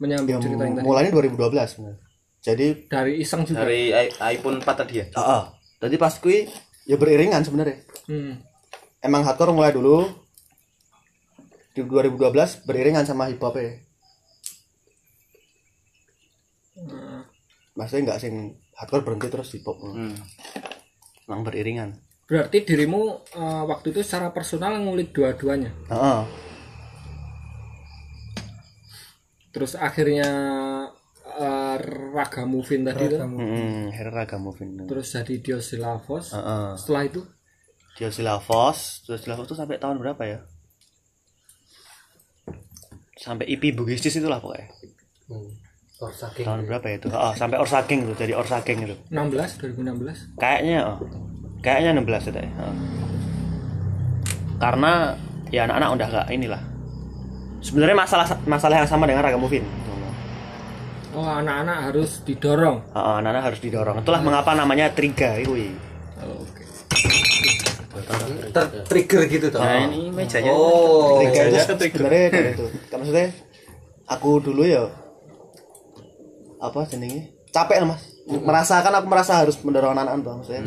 [0.00, 0.86] Menyambung yang cerita yang tadi.
[0.88, 2.00] mulainya 2012 sebenarnya.
[2.40, 3.68] jadi dari iseng juga?
[3.68, 3.80] Dari
[4.32, 5.06] iPhone 4 tadi ya?
[5.12, 5.42] Ah ah.
[5.76, 6.48] jadi pas kui
[6.90, 7.78] ya beriringan sebenarnya.
[8.10, 8.42] Hmm.
[8.98, 10.10] emang hardcore mulai dulu.
[11.70, 13.78] Di 2012 beriringan sama hip hop ya
[17.80, 18.34] maksudnya nggak sing
[18.76, 20.14] hardcore berhenti terus hip hop hmm.
[21.24, 21.96] emang beriringan.
[22.28, 25.72] Berarti dirimu eh, waktu itu secara personal ngulik dua-duanya?
[25.90, 26.22] Ah ah.
[29.50, 30.30] terus akhirnya
[31.84, 36.68] raga movin tadi itu Mm-mm, Hera Raga Movin terus jadi Dios Lavos ah ah.
[36.76, 37.22] setelah itu
[38.00, 40.40] terus Silavos itu sampai tahun berapa ya?
[43.20, 44.72] Sampai IP Bugistis itulah pokoknya.
[45.28, 45.52] Hmm.
[46.00, 46.48] Or saking.
[46.48, 47.08] Tahun berapa ya itu?
[47.12, 48.96] Oh, sampai Orsaking tuh, jadi Orsaking itu.
[49.12, 50.98] 16 2016 Kayaknya oh.
[51.60, 52.50] Kayaknya 16 itu ya.
[52.56, 52.76] Oh.
[54.60, 55.16] karena
[55.48, 56.62] ya anak-anak udah gak inilah
[57.64, 59.64] sebenarnya masalah masalah yang sama dengan Raga Movin
[61.16, 62.78] oh anak-anak harus didorong.
[62.94, 63.96] Uh, anak-anak harus didorong.
[64.02, 65.54] Itulah mengapa namanya Triga itu
[66.20, 66.62] Oh, oke.
[68.86, 69.60] Trigger gitu toh?
[69.62, 70.52] Nah, ini mejanya.
[70.52, 71.20] oh.
[71.22, 73.28] Trigger itu sebenarnya dari itu kan maksudnya
[74.06, 74.84] aku dulu ya
[76.60, 77.32] apa jenenge?
[77.50, 78.02] Capek lah mas.
[78.30, 80.62] Merasakan aku merasa harus mendorong anak-anak tuh maksudnya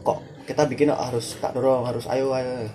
[0.00, 2.66] kok kita bikin kok harus tak dorong harus ayo ayo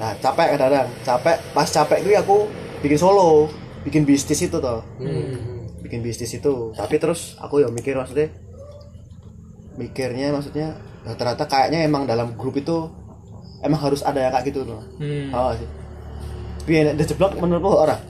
[0.00, 0.88] nah capek kadang-kadang.
[1.06, 2.36] Capek pas capek itu aku
[2.82, 3.46] bikin solo
[3.86, 4.82] bikin bisnis itu toh
[5.82, 6.72] bikin bisnis itu.
[6.72, 8.30] Tapi terus aku ya mikir maksudnya
[9.72, 12.92] mikirnya maksudnya nah, ternyata kayaknya emang dalam grup itu
[13.64, 14.80] emang harus ada yang kayak gitu tuh.
[15.02, 15.34] Hmm.
[15.34, 15.68] oh sih?
[16.62, 18.00] Biar nek jeblok menurutmu orang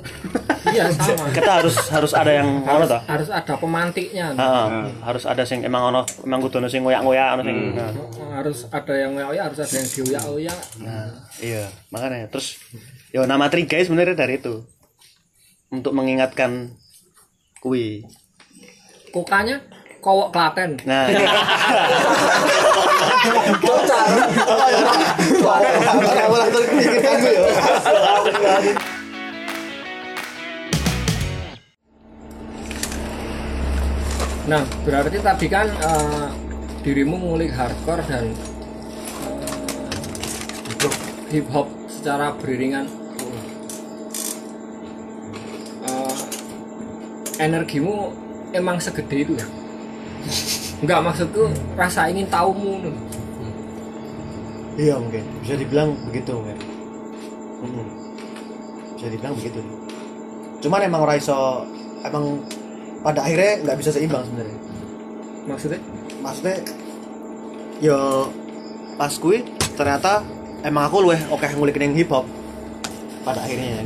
[0.70, 1.26] iya sama.
[1.36, 3.00] Kita harus harus ada yang ono toh?
[3.04, 4.26] harus ada pemantiknya.
[4.34, 4.68] Heeh,
[5.02, 7.90] harus ada sing emang ono emang kudu ono sing ngoyak-ngoyak ono sing nah,
[8.40, 10.60] harus ada yang ngoyak harus ada yang dioyak-oyak.
[10.82, 11.06] Nah,
[11.42, 12.28] iya makanya.
[12.30, 12.58] Terus
[13.10, 14.62] ya nama Triga sebenarnya dari itu.
[15.72, 16.76] Untuk mengingatkan
[17.62, 18.02] kui.
[19.14, 19.62] Kokanya
[20.02, 20.82] kowok Klaten.
[20.82, 21.06] Nah.
[26.42, 27.18] Terpikirkan
[34.42, 36.26] nah berarti tadi kan eh,
[36.82, 38.34] dirimu ngulik hardcore dan
[41.30, 42.90] hip hop secara beriringan
[47.42, 48.14] energimu
[48.54, 49.46] emang segede itu ya
[50.82, 51.46] Enggak maksudku
[51.78, 52.94] rasa ingin tahumu nih.
[54.82, 56.58] Iya mungkin bisa dibilang begitu mungkin.
[57.62, 57.86] Mm-mm.
[58.98, 59.62] Bisa dibilang begitu.
[60.58, 61.62] Cuman emang ora iso
[62.02, 62.42] emang
[63.06, 64.58] pada akhirnya nggak bisa seimbang sebenarnya.
[65.42, 65.80] maksudnya
[66.22, 66.56] Maksudnya
[67.82, 68.30] yo
[68.98, 69.42] pas kui
[69.74, 70.22] ternyata
[70.66, 72.26] emang aku luweh oke ngulik hip hop
[73.26, 73.82] pada akhirnya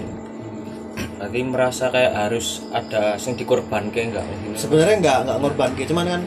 [1.27, 4.27] Berarti merasa kayak harus ada sing dikorban kayak enggak?
[4.55, 6.23] Sebenarnya nggak nggak ngorban kayak cuman kan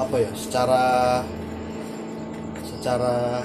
[0.00, 0.84] apa ya secara
[2.64, 3.44] secara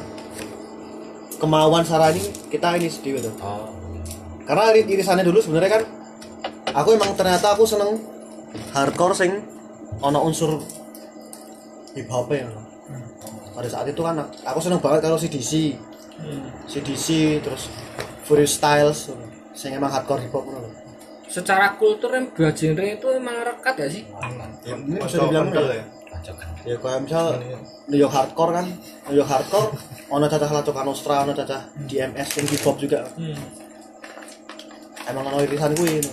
[1.44, 3.36] kemauan Sarah ini kita ini sedih gitu.
[3.44, 3.68] Oh.
[4.48, 5.84] karena iri- irisannya dulu sebenarnya kan
[6.72, 8.00] aku emang ternyata aku seneng
[8.72, 9.44] hardcore sing
[10.00, 10.64] ono unsur
[12.00, 12.48] hip hop ya.
[13.52, 15.76] Pada saat itu kan aku seneng banget kalau CDC
[16.72, 17.68] CDC terus
[18.24, 19.12] Furious Styles
[19.56, 20.86] sing emang hardcore hip hop ngono
[21.36, 24.04] secara kultur yang dua genre itu emang rekat ya sih?
[24.64, 25.84] Ya ini bisa dibilang ya.
[26.64, 26.76] ya.
[26.80, 27.26] Kayak misal
[27.90, 28.66] New York hardcore kan?
[29.10, 29.68] New York hardcore
[30.10, 33.10] ono cacah lacok Nostra ono cacah DMS yang hip hop juga.
[35.06, 36.12] Emang ono irisan gue no.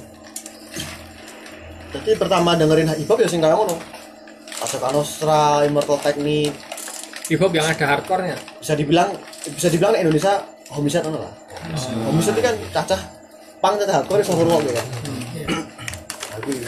[1.92, 3.76] jadi pertama dengerin hip hop ya sing kayak ngono.
[4.58, 6.56] Lacok Nostra Immortal Technique.
[7.30, 8.36] Hip hop yang ada hardcore-nya?
[8.58, 9.14] Bisa dibilang
[9.46, 11.32] bisa dibilang Indonesia homicide ono lah.
[12.10, 13.00] Homicide itu kan cacah
[13.62, 14.84] pang cacah hardcore iso ngrungok ya
[16.32, 16.64] Nah, kuwi.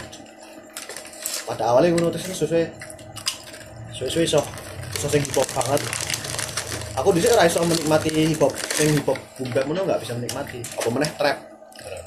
[1.43, 2.63] pada awalnya ngono terus sesuai
[3.91, 4.39] sesuai iso
[4.93, 5.81] iso sing hip hop banget
[6.95, 9.17] aku ora iso menikmati hip hop sing hip hop
[9.51, 11.37] bap ngono nggak bisa menikmati apa meneh trap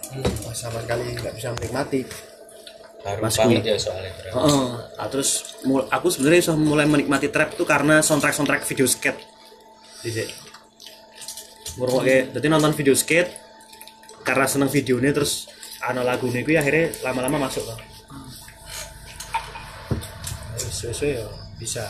[0.09, 2.01] Wah, sama sekali nggak bisa menikmati
[2.99, 4.11] Baru Mas banget ya soalnya.
[4.11, 4.67] Heeh.
[4.99, 9.23] Nah, terus mul- aku sebenarnya bisa mulai menikmati trap tuh karena soundtrack soundtrack video skate.
[10.03, 10.27] Dhisik.
[11.79, 13.31] Ngrungokke, dadi nonton video skate
[14.29, 15.49] karena seneng videonya terus
[15.81, 17.81] ana lagune kuwi akhirnya lama-lama masuk lah.
[20.69, 21.83] sesuai ya bisa.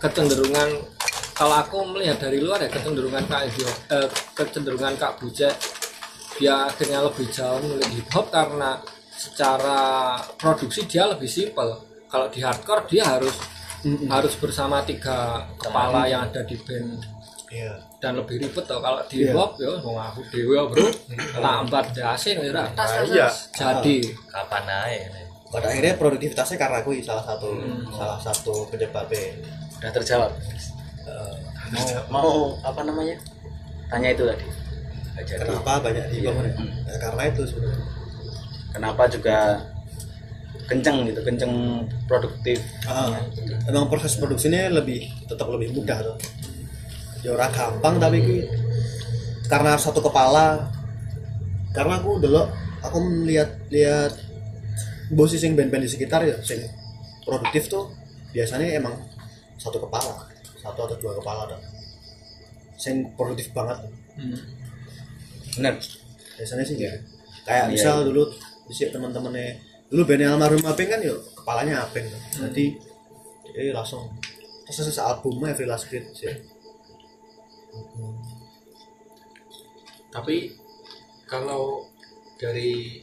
[0.00, 0.82] Kecenderungan
[1.36, 5.52] kalau aku melihat dari luar ya kecenderungan kak Ijo- eh, kecenderungan kak Bujek
[6.40, 8.80] dia akhirnya lebih jauh ngulik hip hop karena
[9.14, 11.76] secara produksi dia lebih simpel.
[12.08, 13.36] Kalau di hardcore dia harus
[14.08, 17.11] harus bersama tiga kepala yang ada di band
[17.52, 20.88] iya dan lebih ribet tuh kalau di hop ya mau aku dewe bro
[21.36, 23.28] empat dasi nih tas tas, iya.
[23.52, 23.96] jadi
[24.32, 25.24] Kapan aja nih?
[25.52, 27.48] pada akhirnya produktivitasnya karena aku salah satu
[27.92, 29.36] salah satu penyebabnya
[29.82, 30.30] Udah terjawab.
[31.74, 32.30] mau mau
[32.62, 33.18] apa namanya?
[33.90, 34.46] Tanya itu tadi.
[35.26, 35.42] Jadi.
[35.44, 36.52] kenapa banyak hip hop ya?
[36.88, 37.84] Ya, karena itu sebenarnya
[38.72, 39.60] kenapa juga
[40.64, 41.52] kenceng gitu kenceng
[42.08, 42.56] produktif
[42.88, 43.12] Ah,
[43.68, 46.16] emang proses produksinya lebih tetap lebih mudah tuh
[47.22, 48.38] ya ora gampang tapi ki
[49.48, 50.70] karena satu kepala.
[51.72, 52.42] Karena aku dulu
[52.84, 54.12] aku melihat lihat
[55.08, 56.60] bosi sing band-band di sekitar ya sing
[57.24, 57.88] produktif tuh
[58.36, 58.92] biasanya emang
[59.56, 60.28] satu kepala
[60.60, 61.60] satu atau dua kepala tuh.
[62.76, 63.78] Sing produktif banget.
[65.56, 65.74] Bener.
[66.36, 66.92] Biasanya sih ya
[67.42, 68.06] kayak Iya, misal iya.
[68.08, 68.22] dulu
[68.70, 69.58] bisa teman-temannya
[69.90, 72.48] dulu bandnya almarhum Apeng kan yuk kepalanya Apeng kan.
[72.48, 72.64] jadi
[73.52, 74.08] eh langsung
[74.64, 76.30] terus albumnya Every Last Beat sih
[80.12, 80.52] tapi
[81.24, 81.88] kalau
[82.36, 83.00] dari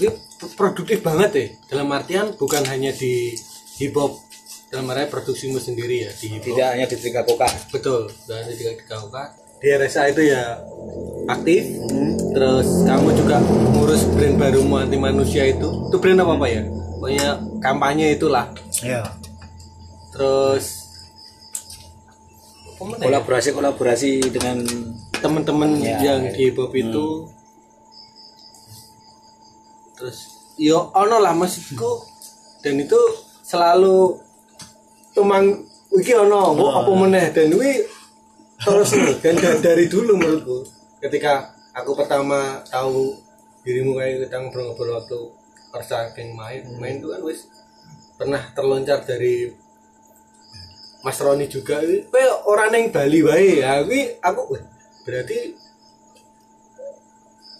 [0.00, 0.08] ini
[0.56, 3.36] produktif banget ya dalam artian bukan hanya di
[3.76, 4.16] hip hop
[4.72, 6.48] dalam artian produksimu sendiri ya di hip hop.
[6.56, 7.48] Tidak hanya di Tiga Koka.
[7.68, 9.16] betul dan di di KUK
[9.60, 10.58] di RSA itu ya
[11.28, 11.62] aktif.
[12.32, 15.68] Terus kamu juga ngurus brand baru anti manusia itu.
[15.86, 16.62] Itu brand apa apa ya
[17.02, 18.46] pokoknya kampanye itulah.
[18.78, 19.02] Ya
[20.12, 20.66] terus
[22.76, 23.06] apa mana ya?
[23.08, 24.60] Kolaborasi kolaborasi dengan
[25.18, 26.32] teman-teman Ya, yang ya.
[26.36, 27.26] di hip hop itu.
[29.96, 30.18] Terus
[30.60, 32.06] yo ono lah maksudku.
[32.62, 33.00] Dan itu
[33.42, 34.14] selalu
[35.16, 37.32] tumang iki ono oh, apa meneh?
[37.34, 37.82] Dan wi
[38.62, 40.62] terus nih dan da- dari dulu menurutku.
[41.02, 43.16] Ketika aku pertama tahu
[43.66, 45.41] dirimu kayak kita ngobrol-ngobrol waktu
[45.80, 47.48] saking main main itu kan wis
[48.20, 49.48] pernah terloncar dari
[51.02, 51.82] Mas Roni juga.
[51.82, 53.58] Kowe orang yang Bali wae.
[53.58, 54.54] Ya wi aku
[55.02, 55.56] berarti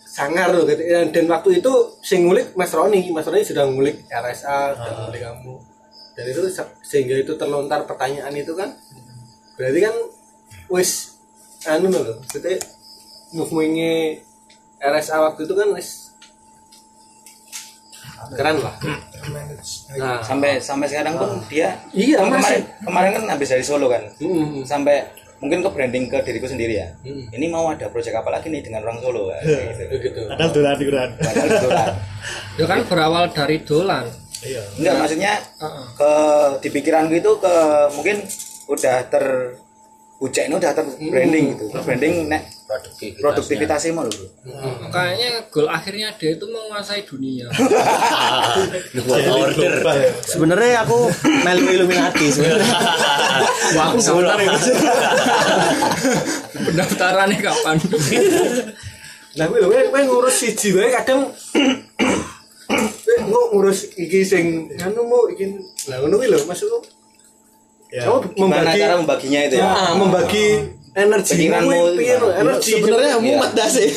[0.06, 0.78] sangar loh gitu.
[0.84, 1.72] dan, dan waktu itu
[2.04, 3.08] sing ngulik Mas Roni.
[3.10, 5.54] Mas Roni sudah ngulik RSA sudah ngulik kamu.
[6.12, 8.76] Dan itu se- sehingga itu terlontar pertanyaan itu kan
[9.56, 9.94] berarti kan
[10.68, 11.16] wis
[11.64, 12.56] anu loh maksudnya
[14.82, 16.01] RSA waktu itu kan wis
[18.34, 18.74] keren lah
[19.98, 23.86] nah sampai sampai sekarang pun dia iya kan kemarin masih kemarin kan habis dari Solo
[23.88, 24.02] kan.
[24.18, 24.96] Hmm, Sampai
[25.42, 26.88] mungkin ke branding ke diriku sendiri ya.
[27.02, 27.26] Hmm.
[27.34, 29.42] Ini mau ada proyek apa lagi nih dengan orang Solo kan?
[29.42, 29.94] Kayak gitu.
[30.06, 31.88] gitu ada dolan di Padahal betulan.
[32.58, 34.04] itu kan berawal dari dolan
[34.74, 35.32] Enggak maksudnya
[35.94, 36.12] ke
[36.66, 37.54] di pikiranku itu ke
[37.94, 38.26] mungkin
[38.66, 39.54] udah ter
[40.22, 41.66] Ucek ini udah ter branding gitu.
[41.74, 42.46] Branding nek
[43.20, 44.24] produktivitasnya mau lho.
[44.88, 47.44] kayaknya goal akhirnya dia itu menguasai dunia
[49.12, 49.72] Order.
[50.24, 51.04] sebenarnya aku
[51.44, 52.64] melu Illuminati sebenarnya
[53.76, 54.40] wah aku daftar
[56.64, 57.76] pendaftarannya kapan
[59.32, 61.32] Nah, kuwi lho, kowe kowe ngurus siji wae kadang
[62.68, 65.56] kowe ngo- ngurus iki sing anu mau iki.
[65.88, 66.84] Lah ngono kuwi lho maksudku.
[67.92, 69.66] Kamu Gimana membagi cara membaginya itu ya?
[69.68, 70.46] Ah, membagi
[70.92, 71.72] energi Pikiranmu
[72.32, 73.20] energi sebenarnya Iya.
[73.20, 73.88] mumet dah sih.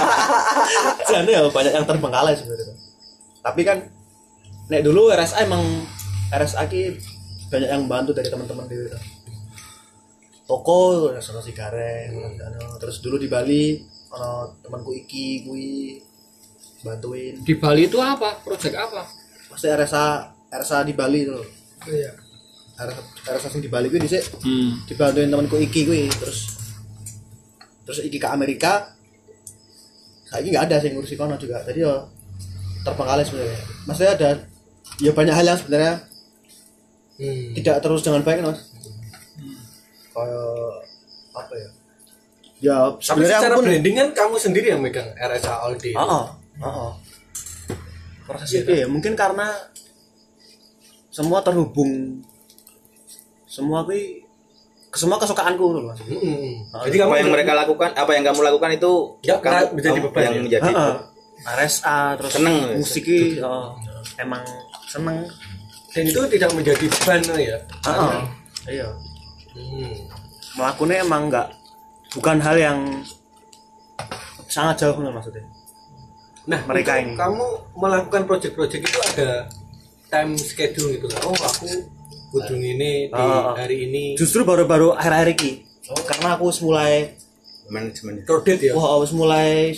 [1.08, 2.74] Jadi ya banyak yang terbengkalai sebenarnya.
[3.40, 3.78] Tapi kan
[4.68, 5.62] nek dulu RSA emang
[6.28, 6.98] RSA ki
[7.48, 8.76] banyak yang bantu dari teman-teman di
[10.44, 12.78] toko restorasi gareng anu.
[12.78, 15.96] terus dulu di Bali ono temanku Iki kui
[16.82, 17.40] bantuin.
[17.40, 18.44] Di Bali itu apa?
[18.44, 19.08] Proyek apa?
[19.48, 20.04] Pasti RSA
[20.52, 21.32] RSA di Bali itu.
[21.32, 21.46] Loh
[21.86, 22.25] Iya.
[22.76, 24.84] RSA, RSA sing di Bali kuwi dhisik hmm.
[24.88, 26.52] dibantuin temanku Iki kuwi terus
[27.88, 28.92] terus Iki ke Amerika
[30.28, 31.94] saiki nggak ada sih ngurusi kono juga jadi ya
[32.84, 34.30] terbengkalai sebenarnya maksudnya ada
[35.00, 35.94] ya banyak hal yang sebenarnya
[37.16, 37.56] Hmm.
[37.56, 38.60] tidak terus dengan baik mas
[40.12, 40.76] kayak
[41.32, 41.68] apa ya
[42.60, 45.96] ya sebenarnya secara aku pun branding kan kamu sendiri yang megang RSA All Day.
[45.96, 46.24] oh, oh,
[46.60, 46.92] oh.
[48.28, 49.48] proses itu ya mungkin karena
[51.08, 52.20] semua terhubung
[53.56, 54.20] semua kuwi
[54.92, 56.60] semua kesukaanku loh mas Hmm.
[56.84, 60.32] Jadi apa yang mereka lakukan, apa yang kamu lakukan itu Ya, kamu, menjadi beban yang
[60.32, 60.42] ya?
[60.42, 60.94] menjadi Heeh.
[61.46, 62.56] RSA terus Seneng.
[62.74, 63.04] musik
[63.40, 63.76] oh,
[64.16, 64.40] emang
[64.86, 65.20] seneng
[65.90, 67.56] dan itu tidak menjadi beban ya.
[67.82, 68.16] Heeh.
[68.70, 68.88] iya
[69.52, 69.96] Hmm.
[70.54, 71.48] melakukannya emang nggak
[72.12, 72.78] bukan hal yang
[74.46, 75.44] sangat jauh loh maksudnya
[76.46, 77.18] Nah, Mereka ini.
[77.18, 77.42] kamu
[77.74, 79.50] melakukan project-project itu ada
[80.06, 81.20] time schedule gitu kan?
[81.26, 81.66] Oh, aku
[82.38, 83.54] kudu ini di Ah.
[83.54, 84.04] hari ini.
[84.14, 85.50] justru baru-baru akhir-akhir ini
[86.02, 87.14] karena aku mulai
[87.66, 88.22] manajemen.
[88.22, 88.72] Crowded ya.
[88.72, 89.74] wah harus mulai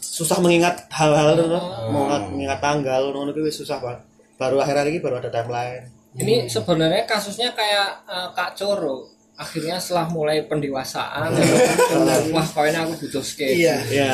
[0.00, 4.00] susah mengingat hal-hal itu loh mau mengingat tanggal ngono kuwi susah banget
[4.34, 5.84] baru akhir-akhir ini baru ada timeline
[6.16, 11.28] ini sebenarnya kasusnya kayak eh, Kak Coro akhirnya setelah mulai pendewasaan
[12.32, 13.76] wah kayaknya aku butuh skate Iya.
[13.84, 14.12] ya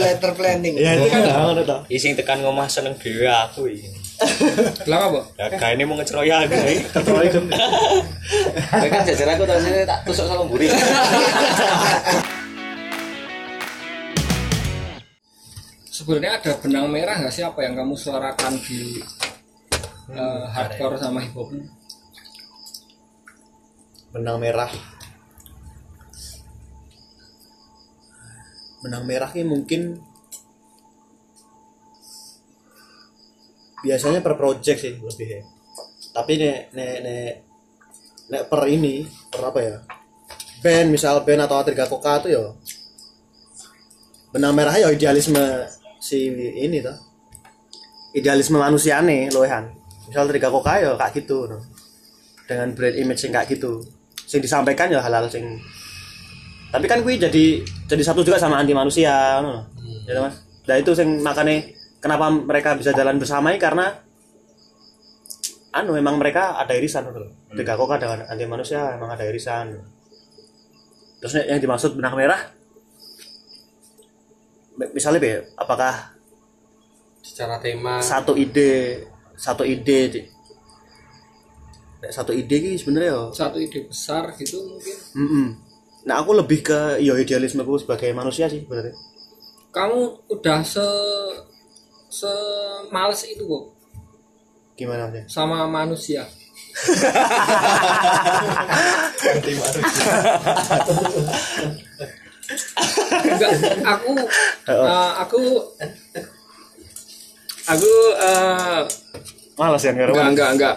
[0.00, 0.80] Letter planning.
[0.80, 3.84] ya itu kan ngono toh Ising tekan ngomah seneng dhewe aku iki.
[4.84, 6.76] Bilang apa Ya gaene mau ngeceroya aku iki.
[8.70, 10.68] Kowe kan jajar aku terus ini tak tusuk sama mburi.
[16.00, 17.44] sebenarnya ada benang merah nggak sih?
[17.44, 19.04] Apa yang kamu suarakan di
[20.10, 21.52] eh, hardcore sama hip hop
[24.10, 24.70] benang merah.
[28.82, 30.02] Benang merah ini mungkin
[33.84, 35.40] biasanya per project sih lebih ya.
[36.10, 37.30] Tapi nek nek nek
[38.30, 39.76] nek per ini per apa ya?
[40.60, 42.44] Band misal band atau Atriga Koka itu ya
[44.30, 45.42] benang merah ya idealisme
[45.98, 46.96] si ini tuh
[48.14, 49.72] idealisme manusiane loehan.
[50.06, 51.58] Misal Atriga Koka ya kayak gitu no.
[52.44, 53.80] dengan brand image yang kayak gitu.
[54.26, 55.58] Sing disampaikan ya hal-hal sing
[56.70, 59.64] tapi kan kuwi jadi jadi satu juga sama anti manusia ngono loh.
[60.06, 60.38] ya mas?
[60.70, 61.66] Nah itu sing makanya
[62.00, 63.92] kenapa mereka bisa jalan bersama ini karena
[65.70, 69.78] anu memang mereka ada irisan loh ketika kok ada anti manusia emang ada irisan.
[71.20, 72.40] Terus yang dimaksud benang merah
[74.80, 76.16] mi- misalnya be apakah
[77.20, 78.00] secara tema.
[78.00, 79.04] satu ide
[79.36, 80.26] satu ide
[82.08, 83.24] satu ide ki sebenarnya yo.
[83.36, 84.96] Satu ide besar gitu mungkin.
[85.12, 85.46] Mm-mm.
[86.08, 88.96] Nah aku lebih ke yo idealisme aku sebagai manusia sih berarti.
[89.70, 90.82] kamu udah se
[92.10, 92.32] se
[92.90, 93.64] males itu kok
[94.74, 95.22] Gimana sih?
[95.28, 96.24] sama manusia.
[103.20, 103.50] Enggak
[103.84, 104.12] aku
[104.66, 105.40] eh, aku
[107.68, 108.80] aku eh,
[109.60, 110.74] Malas ya enggak enggak enggak.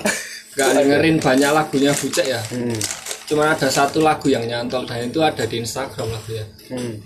[0.53, 2.41] Enggak dengerin banyak lagunya Bucek ya.
[2.51, 2.75] Hmm.
[3.23, 6.43] cuma ada satu lagu yang nyantol dan itu ada di Instagram lagunya.
[6.67, 6.99] Hmm.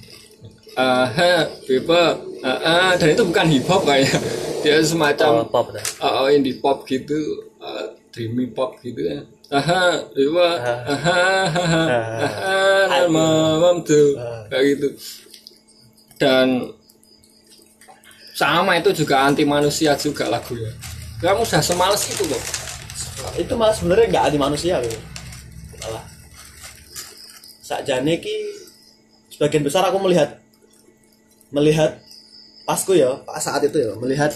[0.78, 2.10] Eh heh, people
[2.40, 4.20] eh, eh, dan itu bukan hip hop kayaknya
[4.62, 5.82] dia Oh, semacam pop dah.
[6.06, 7.18] oh, indie pop gitu
[7.58, 9.22] eh, dreamy pop gitu ya.
[9.48, 11.84] Aha people aha aha
[12.28, 14.18] aha mamam tuh
[14.48, 14.88] kayak gitu.
[16.18, 16.74] Dan
[18.34, 20.70] sama itu juga anti manusia juga lagunya
[21.18, 22.44] kamu udah semales itu kok.
[23.34, 24.98] Itu malah sebenarnya nggak anti manusia gitu.
[25.82, 26.06] Malah.
[27.66, 28.36] Sakjane ki
[29.34, 30.38] sebagian besar aku melihat
[31.52, 32.02] melihat
[32.68, 34.36] pasku ya pas saat itu ya melihat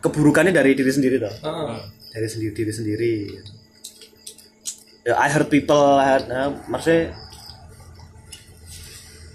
[0.00, 1.34] keburukannya dari diri sendiri toh.
[1.44, 1.80] Ah.
[2.14, 3.14] dari sendiri diri sendiri.
[5.04, 7.12] Ya I hurt people I hurt, nah, maksudnya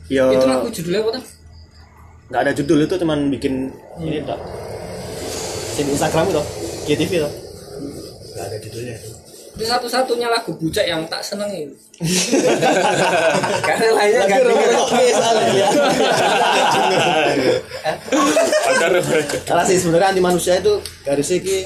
[0.10, 1.26] ya itu lagu judulnya apa tuh
[2.30, 3.54] nggak ada judul itu cuman bikin
[4.02, 4.42] ini tak
[5.78, 6.44] di Instagram itu
[6.90, 7.34] GTV tuh
[8.34, 8.98] nggak ada judulnya
[9.60, 11.76] itu satu-satunya lagu bucek yang tak senengin
[13.68, 14.40] karena lainnya gak
[19.44, 21.60] Karena sih sebenarnya anti manusia itu garisnya ki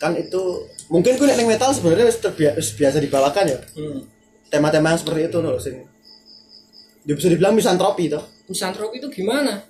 [0.00, 3.60] kan itu mungkin gue nek metal sebenarnya wis terbiasa, wis biasa dibawakan ya.
[3.76, 4.00] Hmm.
[4.48, 5.84] tema-tema yang seperti itu loh sing
[7.04, 8.24] ya bisa dibilang misantropi toh.
[8.48, 9.62] Misantropi itu gimana?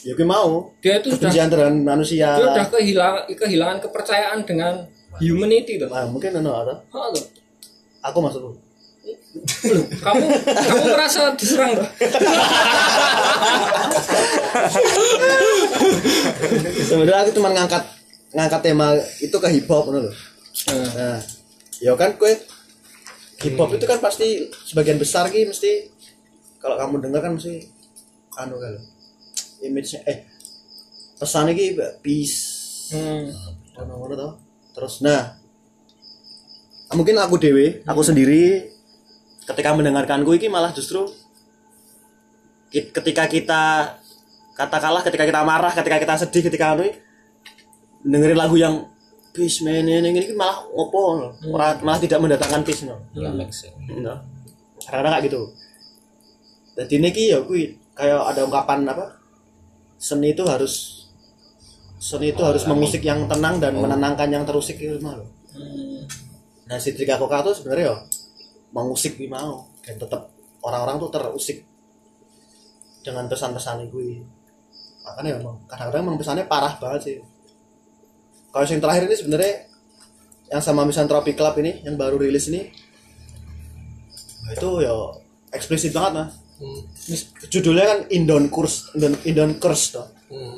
[0.00, 0.72] Ya gue mau.
[0.80, 2.36] Dia itu sudah terhadap manusia.
[2.36, 4.88] Dia udah kehilangan kehilangan kepercayaan dengan
[5.20, 6.76] humanity tuh nah, mungkin no, atau?
[6.96, 7.24] Oh, tuh.
[8.00, 8.58] aku masuk dulu.
[9.70, 11.86] Loh, kamu kamu merasa diserang tuh
[16.90, 17.84] sebenarnya aku cuma ngangkat
[18.34, 20.10] ngangkat tema itu ke hip hop loh
[20.98, 21.22] nah
[21.78, 22.34] ya kan gue
[23.46, 25.86] hip hop itu kan pasti sebagian besar ki mesti
[26.58, 27.70] kalau kamu dengar kan mesti
[28.34, 28.74] anu kan
[29.62, 30.26] image eh
[31.20, 32.38] pesan ki peace.
[32.90, 33.30] Hmm.
[33.78, 34.49] ngono toh
[34.80, 35.36] terus nah
[36.96, 38.72] mungkin aku dewe aku sendiri
[39.44, 41.04] ketika mendengarkanku ini malah justru
[42.72, 43.62] ketika kita
[44.56, 46.88] katakanlah ketika kita marah ketika kita sedih ketika anu
[48.00, 48.88] dengerin lagu yang
[49.30, 51.32] peace man ini ini malah ngopo loh.
[51.54, 52.98] Ora- malah tidak mendatangkan peace no.
[54.02, 54.14] No.
[54.82, 55.42] Kadang-kadang kayak gitu.
[56.74, 59.20] Jadi ini ya kui kayak ada ungkapan apa?
[60.00, 60.99] Seni itu harus
[62.00, 65.28] seni itu harus mengusik yang tenang dan menenangkan yang terusik itu mah loh.
[66.64, 67.96] Nah si Trika Koka tuh sebenarnya ya
[68.72, 70.32] mengusik gue mau dan tetap
[70.64, 71.60] orang-orang tuh terusik
[73.04, 74.24] dengan pesan-pesan gue.
[75.04, 77.16] Makanya emang kadang-kadang emang pesannya parah banget sih.
[78.48, 79.52] Kalau yang terakhir ini sebenarnya
[80.50, 82.66] yang sama Misanthropic Club ini yang baru rilis ini
[84.42, 84.94] nah, itu ya
[85.54, 86.28] eksplisit banget nah.
[87.06, 90.06] Mis- Judulnya kan Indon Kurs, Indon, Indon Curse toh.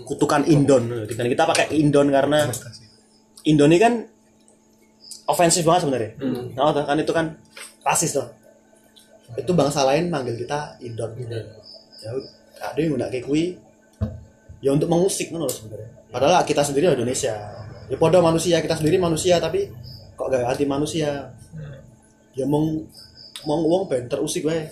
[0.05, 1.09] Kutukan Indon.
[1.09, 2.45] Kita pakai Indon karena
[3.49, 3.95] Indon ini kan
[5.27, 6.11] ofensif banget sebenarnya.
[6.53, 7.27] Nah, toh, kan itu kan
[7.81, 8.29] rasis toh.
[9.35, 11.17] Itu bangsa lain manggil kita Indon.
[12.03, 12.11] Ya
[12.63, 13.57] ada yang nggak kayak kui
[14.63, 15.91] ya untuk mengusik ngono loh sebenarnya.
[16.13, 17.35] Padahal kita sendiri Indonesia.
[17.91, 19.67] Ya podo manusia, kita sendiri manusia tapi
[20.15, 21.33] kok gak anti manusia.
[22.37, 22.87] Ya mong
[23.43, 24.71] mong wong ben terusik wae.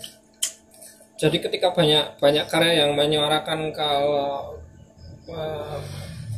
[1.21, 4.57] jadi ketika banyak banyak karya yang menyuarakan kalau
[5.29, 5.79] eh,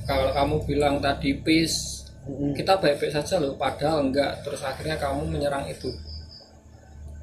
[0.03, 2.07] kalau kamu bilang tadi peace
[2.55, 5.91] kita baik-baik saja loh padahal enggak terus akhirnya kamu menyerang itu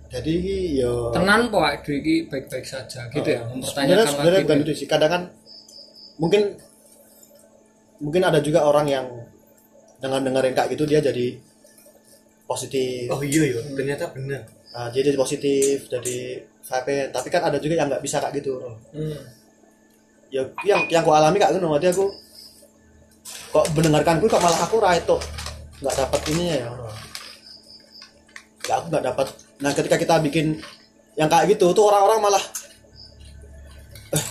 [0.10, 0.36] Jadi
[0.82, 4.72] ya tenan po Pak iki baik-baik saja gitu ya sebenarnya mempertanyakan sebenarnya lagi bukan gitu.
[4.74, 4.88] itu sih.
[4.89, 5.24] Kadang kan
[6.18, 6.41] mungkin
[8.01, 9.05] mungkin ada juga orang yang
[10.01, 11.38] dengan dengerin kayak gitu dia jadi
[12.49, 13.05] positif.
[13.14, 17.89] oh iya iya ternyata benar Nah, jadi positif, jadi vibe tapi kan ada juga yang
[17.89, 18.53] nggak bisa kayak gitu.
[18.93, 19.18] Hmm.
[20.30, 22.05] Ya yang yang aku alami kak nanti aku
[23.49, 25.17] kok mendengarkan gue kok malah aku ra itu
[25.82, 26.69] nggak dapat ini ya.
[28.65, 29.27] Nggak aku nggak dapat
[29.59, 30.61] nah ketika kita bikin
[31.19, 32.43] yang kayak gitu tuh orang-orang malah
[34.13, 34.23] eh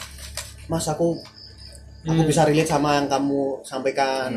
[0.71, 1.19] mas aku
[2.07, 4.31] aku bisa relate sama yang kamu sampaikan.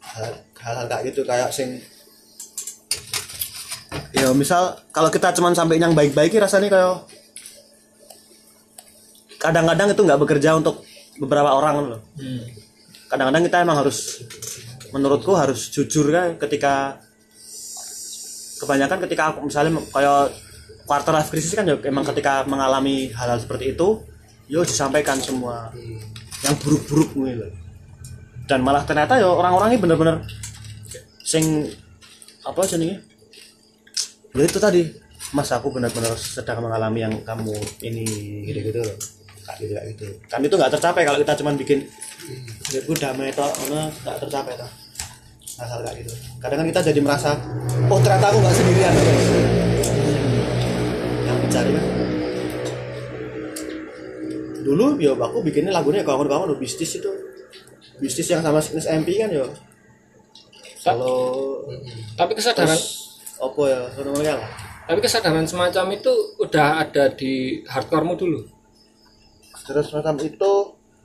[0.00, 1.78] Hal hal kayak gitu kayak sing
[4.10, 7.19] ya misal kalau kita cuman sampai yang baik-baik rasanya kayak
[9.40, 10.84] kadang-kadang itu nggak bekerja untuk
[11.16, 12.00] beberapa orang loh.
[13.08, 14.20] Kadang-kadang kita emang harus
[14.92, 17.00] menurutku harus jujur kan ketika
[18.60, 20.36] kebanyakan ketika aku misalnya kayak
[20.84, 24.04] quarter life crisis kan ya emang ketika mengalami hal-hal seperti itu
[24.46, 25.72] yo disampaikan semua.
[26.44, 27.52] Yang buruk-buruk nih loh.
[28.44, 30.16] Dan malah ternyata ya orang-orang ini bener-bener
[31.24, 31.70] sing
[32.42, 32.98] apa sih nih
[34.34, 34.82] ya itu tadi
[35.30, 37.54] mas aku benar-benar sedang mengalami yang kamu
[37.86, 38.02] ini
[38.50, 38.96] gitu-gitu loh
[39.58, 40.06] gitu kayak gitu.
[40.30, 41.78] Kan itu nggak tercapai kalau kita cuman bikin
[42.70, 44.70] hidupku damai toh mana nggak tercapai toh.
[45.58, 46.12] Hal-hal kayak gitu.
[46.38, 47.34] Kadang kan kita jadi merasa
[47.90, 48.94] oh ternyata aku nggak sendirian.
[48.94, 49.28] Guys
[51.26, 51.86] yang mencari kan
[54.60, 57.10] dulu ya aku bikinnya lagunya kawan-kawan udah bisnis itu.
[58.00, 59.44] Bisnis yang sama Sickness MP kan ya
[60.80, 61.60] kalau
[62.16, 62.76] tapi kesadaran
[63.40, 64.50] apa ya lah.
[64.88, 68.40] tapi kesadaran semacam itu udah ada di hardcoremu dulu
[69.70, 70.52] terus semacam itu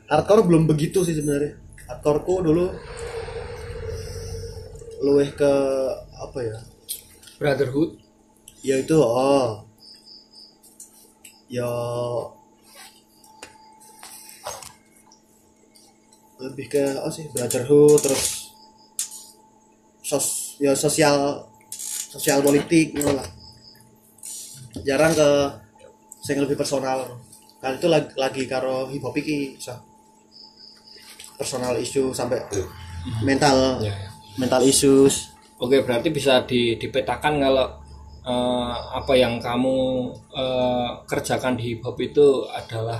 [0.09, 1.53] hardcore belum begitu sih sebenarnya.
[1.85, 2.65] Hardcoreku dulu
[5.05, 5.53] luweh ke
[6.17, 6.57] apa ya?
[7.37, 8.01] Brotherhood?
[8.65, 9.69] Ya itu oh.
[11.45, 11.69] Ya.
[16.41, 17.29] Lebih ke apa sih?
[17.29, 18.49] Brotherhood terus
[20.01, 21.45] sos ya sosial
[21.85, 23.29] sosial politik gitu lah.
[24.81, 25.29] Jarang ke
[26.25, 27.21] yang lebih personal
[27.65, 29.73] kan itu lagi, lagi karo hip hop iki so.
[31.33, 32.37] personal issue sampai
[33.25, 33.81] mental
[34.37, 37.63] mental issues Oke, berarti bisa di, dipetakan kalau
[38.27, 39.75] eh, apa yang kamu
[40.35, 42.99] eh, kerjakan di hip hop itu adalah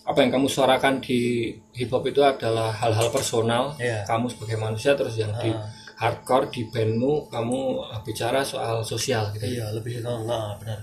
[0.00, 4.02] apa yang kamu suarakan di hip hop itu adalah hal-hal personal Iya.
[4.08, 5.52] kamu sebagai manusia terus yang di
[6.00, 7.60] hardcore di bandmu kamu
[8.08, 9.44] bicara soal sosial gitu.
[9.44, 10.80] iya lebih enggak benar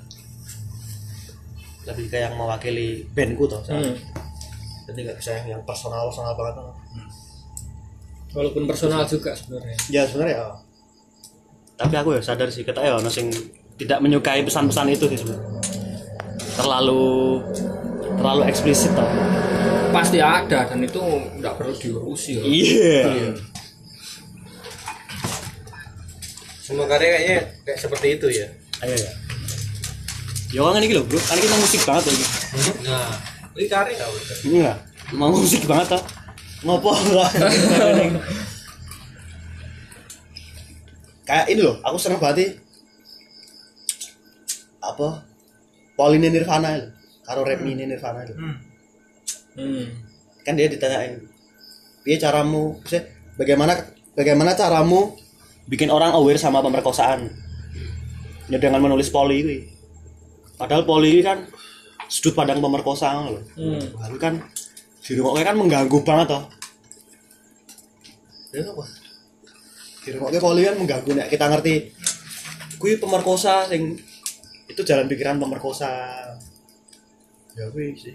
[1.87, 3.95] lebih kayak yang mewakili bandku toh Hmm.
[4.85, 6.75] jadi nggak bisa yang, yang personal personal banget toh.
[8.29, 9.75] Walaupun personal juga sebenarnya.
[9.89, 10.47] ya sebenarnya ya.
[11.75, 13.31] tapi aku ya sadar sih kita ya ono sing
[13.75, 15.61] tidak menyukai pesan-pesan itu sih sebenarnya
[16.53, 17.41] terlalu
[18.13, 19.07] terlalu eksplisit tau
[19.87, 20.99] Pasti ada dan itu
[21.39, 22.37] nggak perlu diurusi.
[22.37, 22.45] loh.
[22.45, 23.31] iya
[26.59, 28.47] semua karya kayaknya kayak seperti itu ya
[28.83, 29.11] ayo ya
[30.51, 31.19] ya kan ini loh bro.
[31.19, 32.25] Kan kita musik banget ini
[32.87, 33.11] nah
[33.57, 34.13] ini karya tau
[34.47, 34.71] iya
[35.11, 36.01] mau musik banget tau
[36.63, 36.95] ngopo
[41.27, 42.51] kayak ini loh aku seneng banget nih.
[44.87, 45.19] apa?
[45.99, 46.87] Pauline Nirvana itu.
[47.27, 48.39] Karo Remy Nirvana itu.
[49.57, 49.85] Hmm.
[50.47, 51.19] kan dia ditanyain
[52.07, 52.79] dia caramu?
[52.87, 53.03] Sih
[53.35, 53.75] bagaimana
[54.15, 55.19] bagaimana caramu?
[55.67, 57.27] Bikin orang aware sama pemerkosaan.
[58.47, 59.76] Ya dengan menulis poli ini
[60.57, 61.45] padahal poli ini kan
[62.09, 63.83] sudut pandang pemerkosaan loh Hmm.
[64.01, 64.33] lalu kan
[64.99, 66.43] di rumah kan mengganggu banget toh.
[68.51, 68.83] Ya apa?
[70.03, 71.73] Di rumah ke poli kan mengganggu nek kita ngerti
[72.75, 73.95] kui pemerkosa sing
[74.67, 75.87] itu jalan pikiran pemerkosa.
[77.55, 78.11] Ya kui sih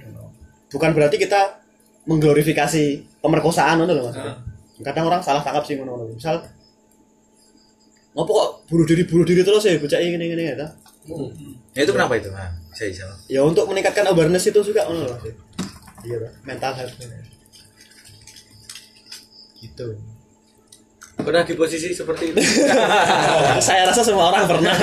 [0.68, 1.60] bukan berarti kita
[2.04, 2.84] mengglorifikasi
[3.20, 4.34] pemerkosaan ngono loh maksudnya
[4.82, 6.42] kadang orang salah tangkap sih ngono misal
[8.12, 10.70] ngopo kok bunuh diri bunuh diri terus ya bocah ini ini ini ya toh?
[11.72, 12.28] Ya itu kenapa itu?
[12.28, 13.04] Nah, bisa bisa.
[13.32, 15.20] ya untuk meningkatkan awareness itu juga ngono loh
[16.02, 16.98] iya mental health.
[19.62, 19.86] Gitu.
[21.22, 22.40] Pernah di posisi seperti itu?
[23.66, 24.74] Saya rasa semua orang pernah.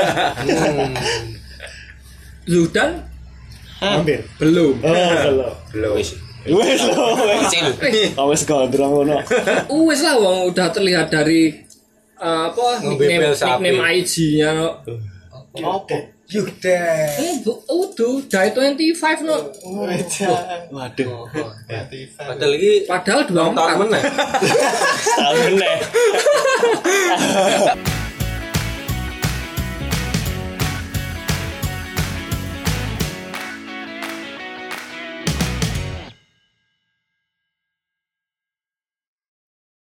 [2.47, 3.03] Zudan
[3.83, 4.23] hampir.
[4.39, 4.79] Belum.
[4.79, 5.53] oh belum.
[5.75, 5.93] Belum.
[6.55, 7.51] wes lo wes
[8.15, 9.19] wes gondrong ngono?
[9.91, 11.51] Wes lah wong udah terlihat dari
[12.15, 14.51] eh, apa nickname, nickname IG-nya
[15.59, 17.09] oke Yuda.
[17.65, 19.49] Udu, dari 25 no.
[19.65, 19.89] Oh,
[20.69, 21.25] Waduh.
[22.17, 24.03] Padahal lagi padahal 24 meneh.
[25.17, 25.77] Tahun meneh.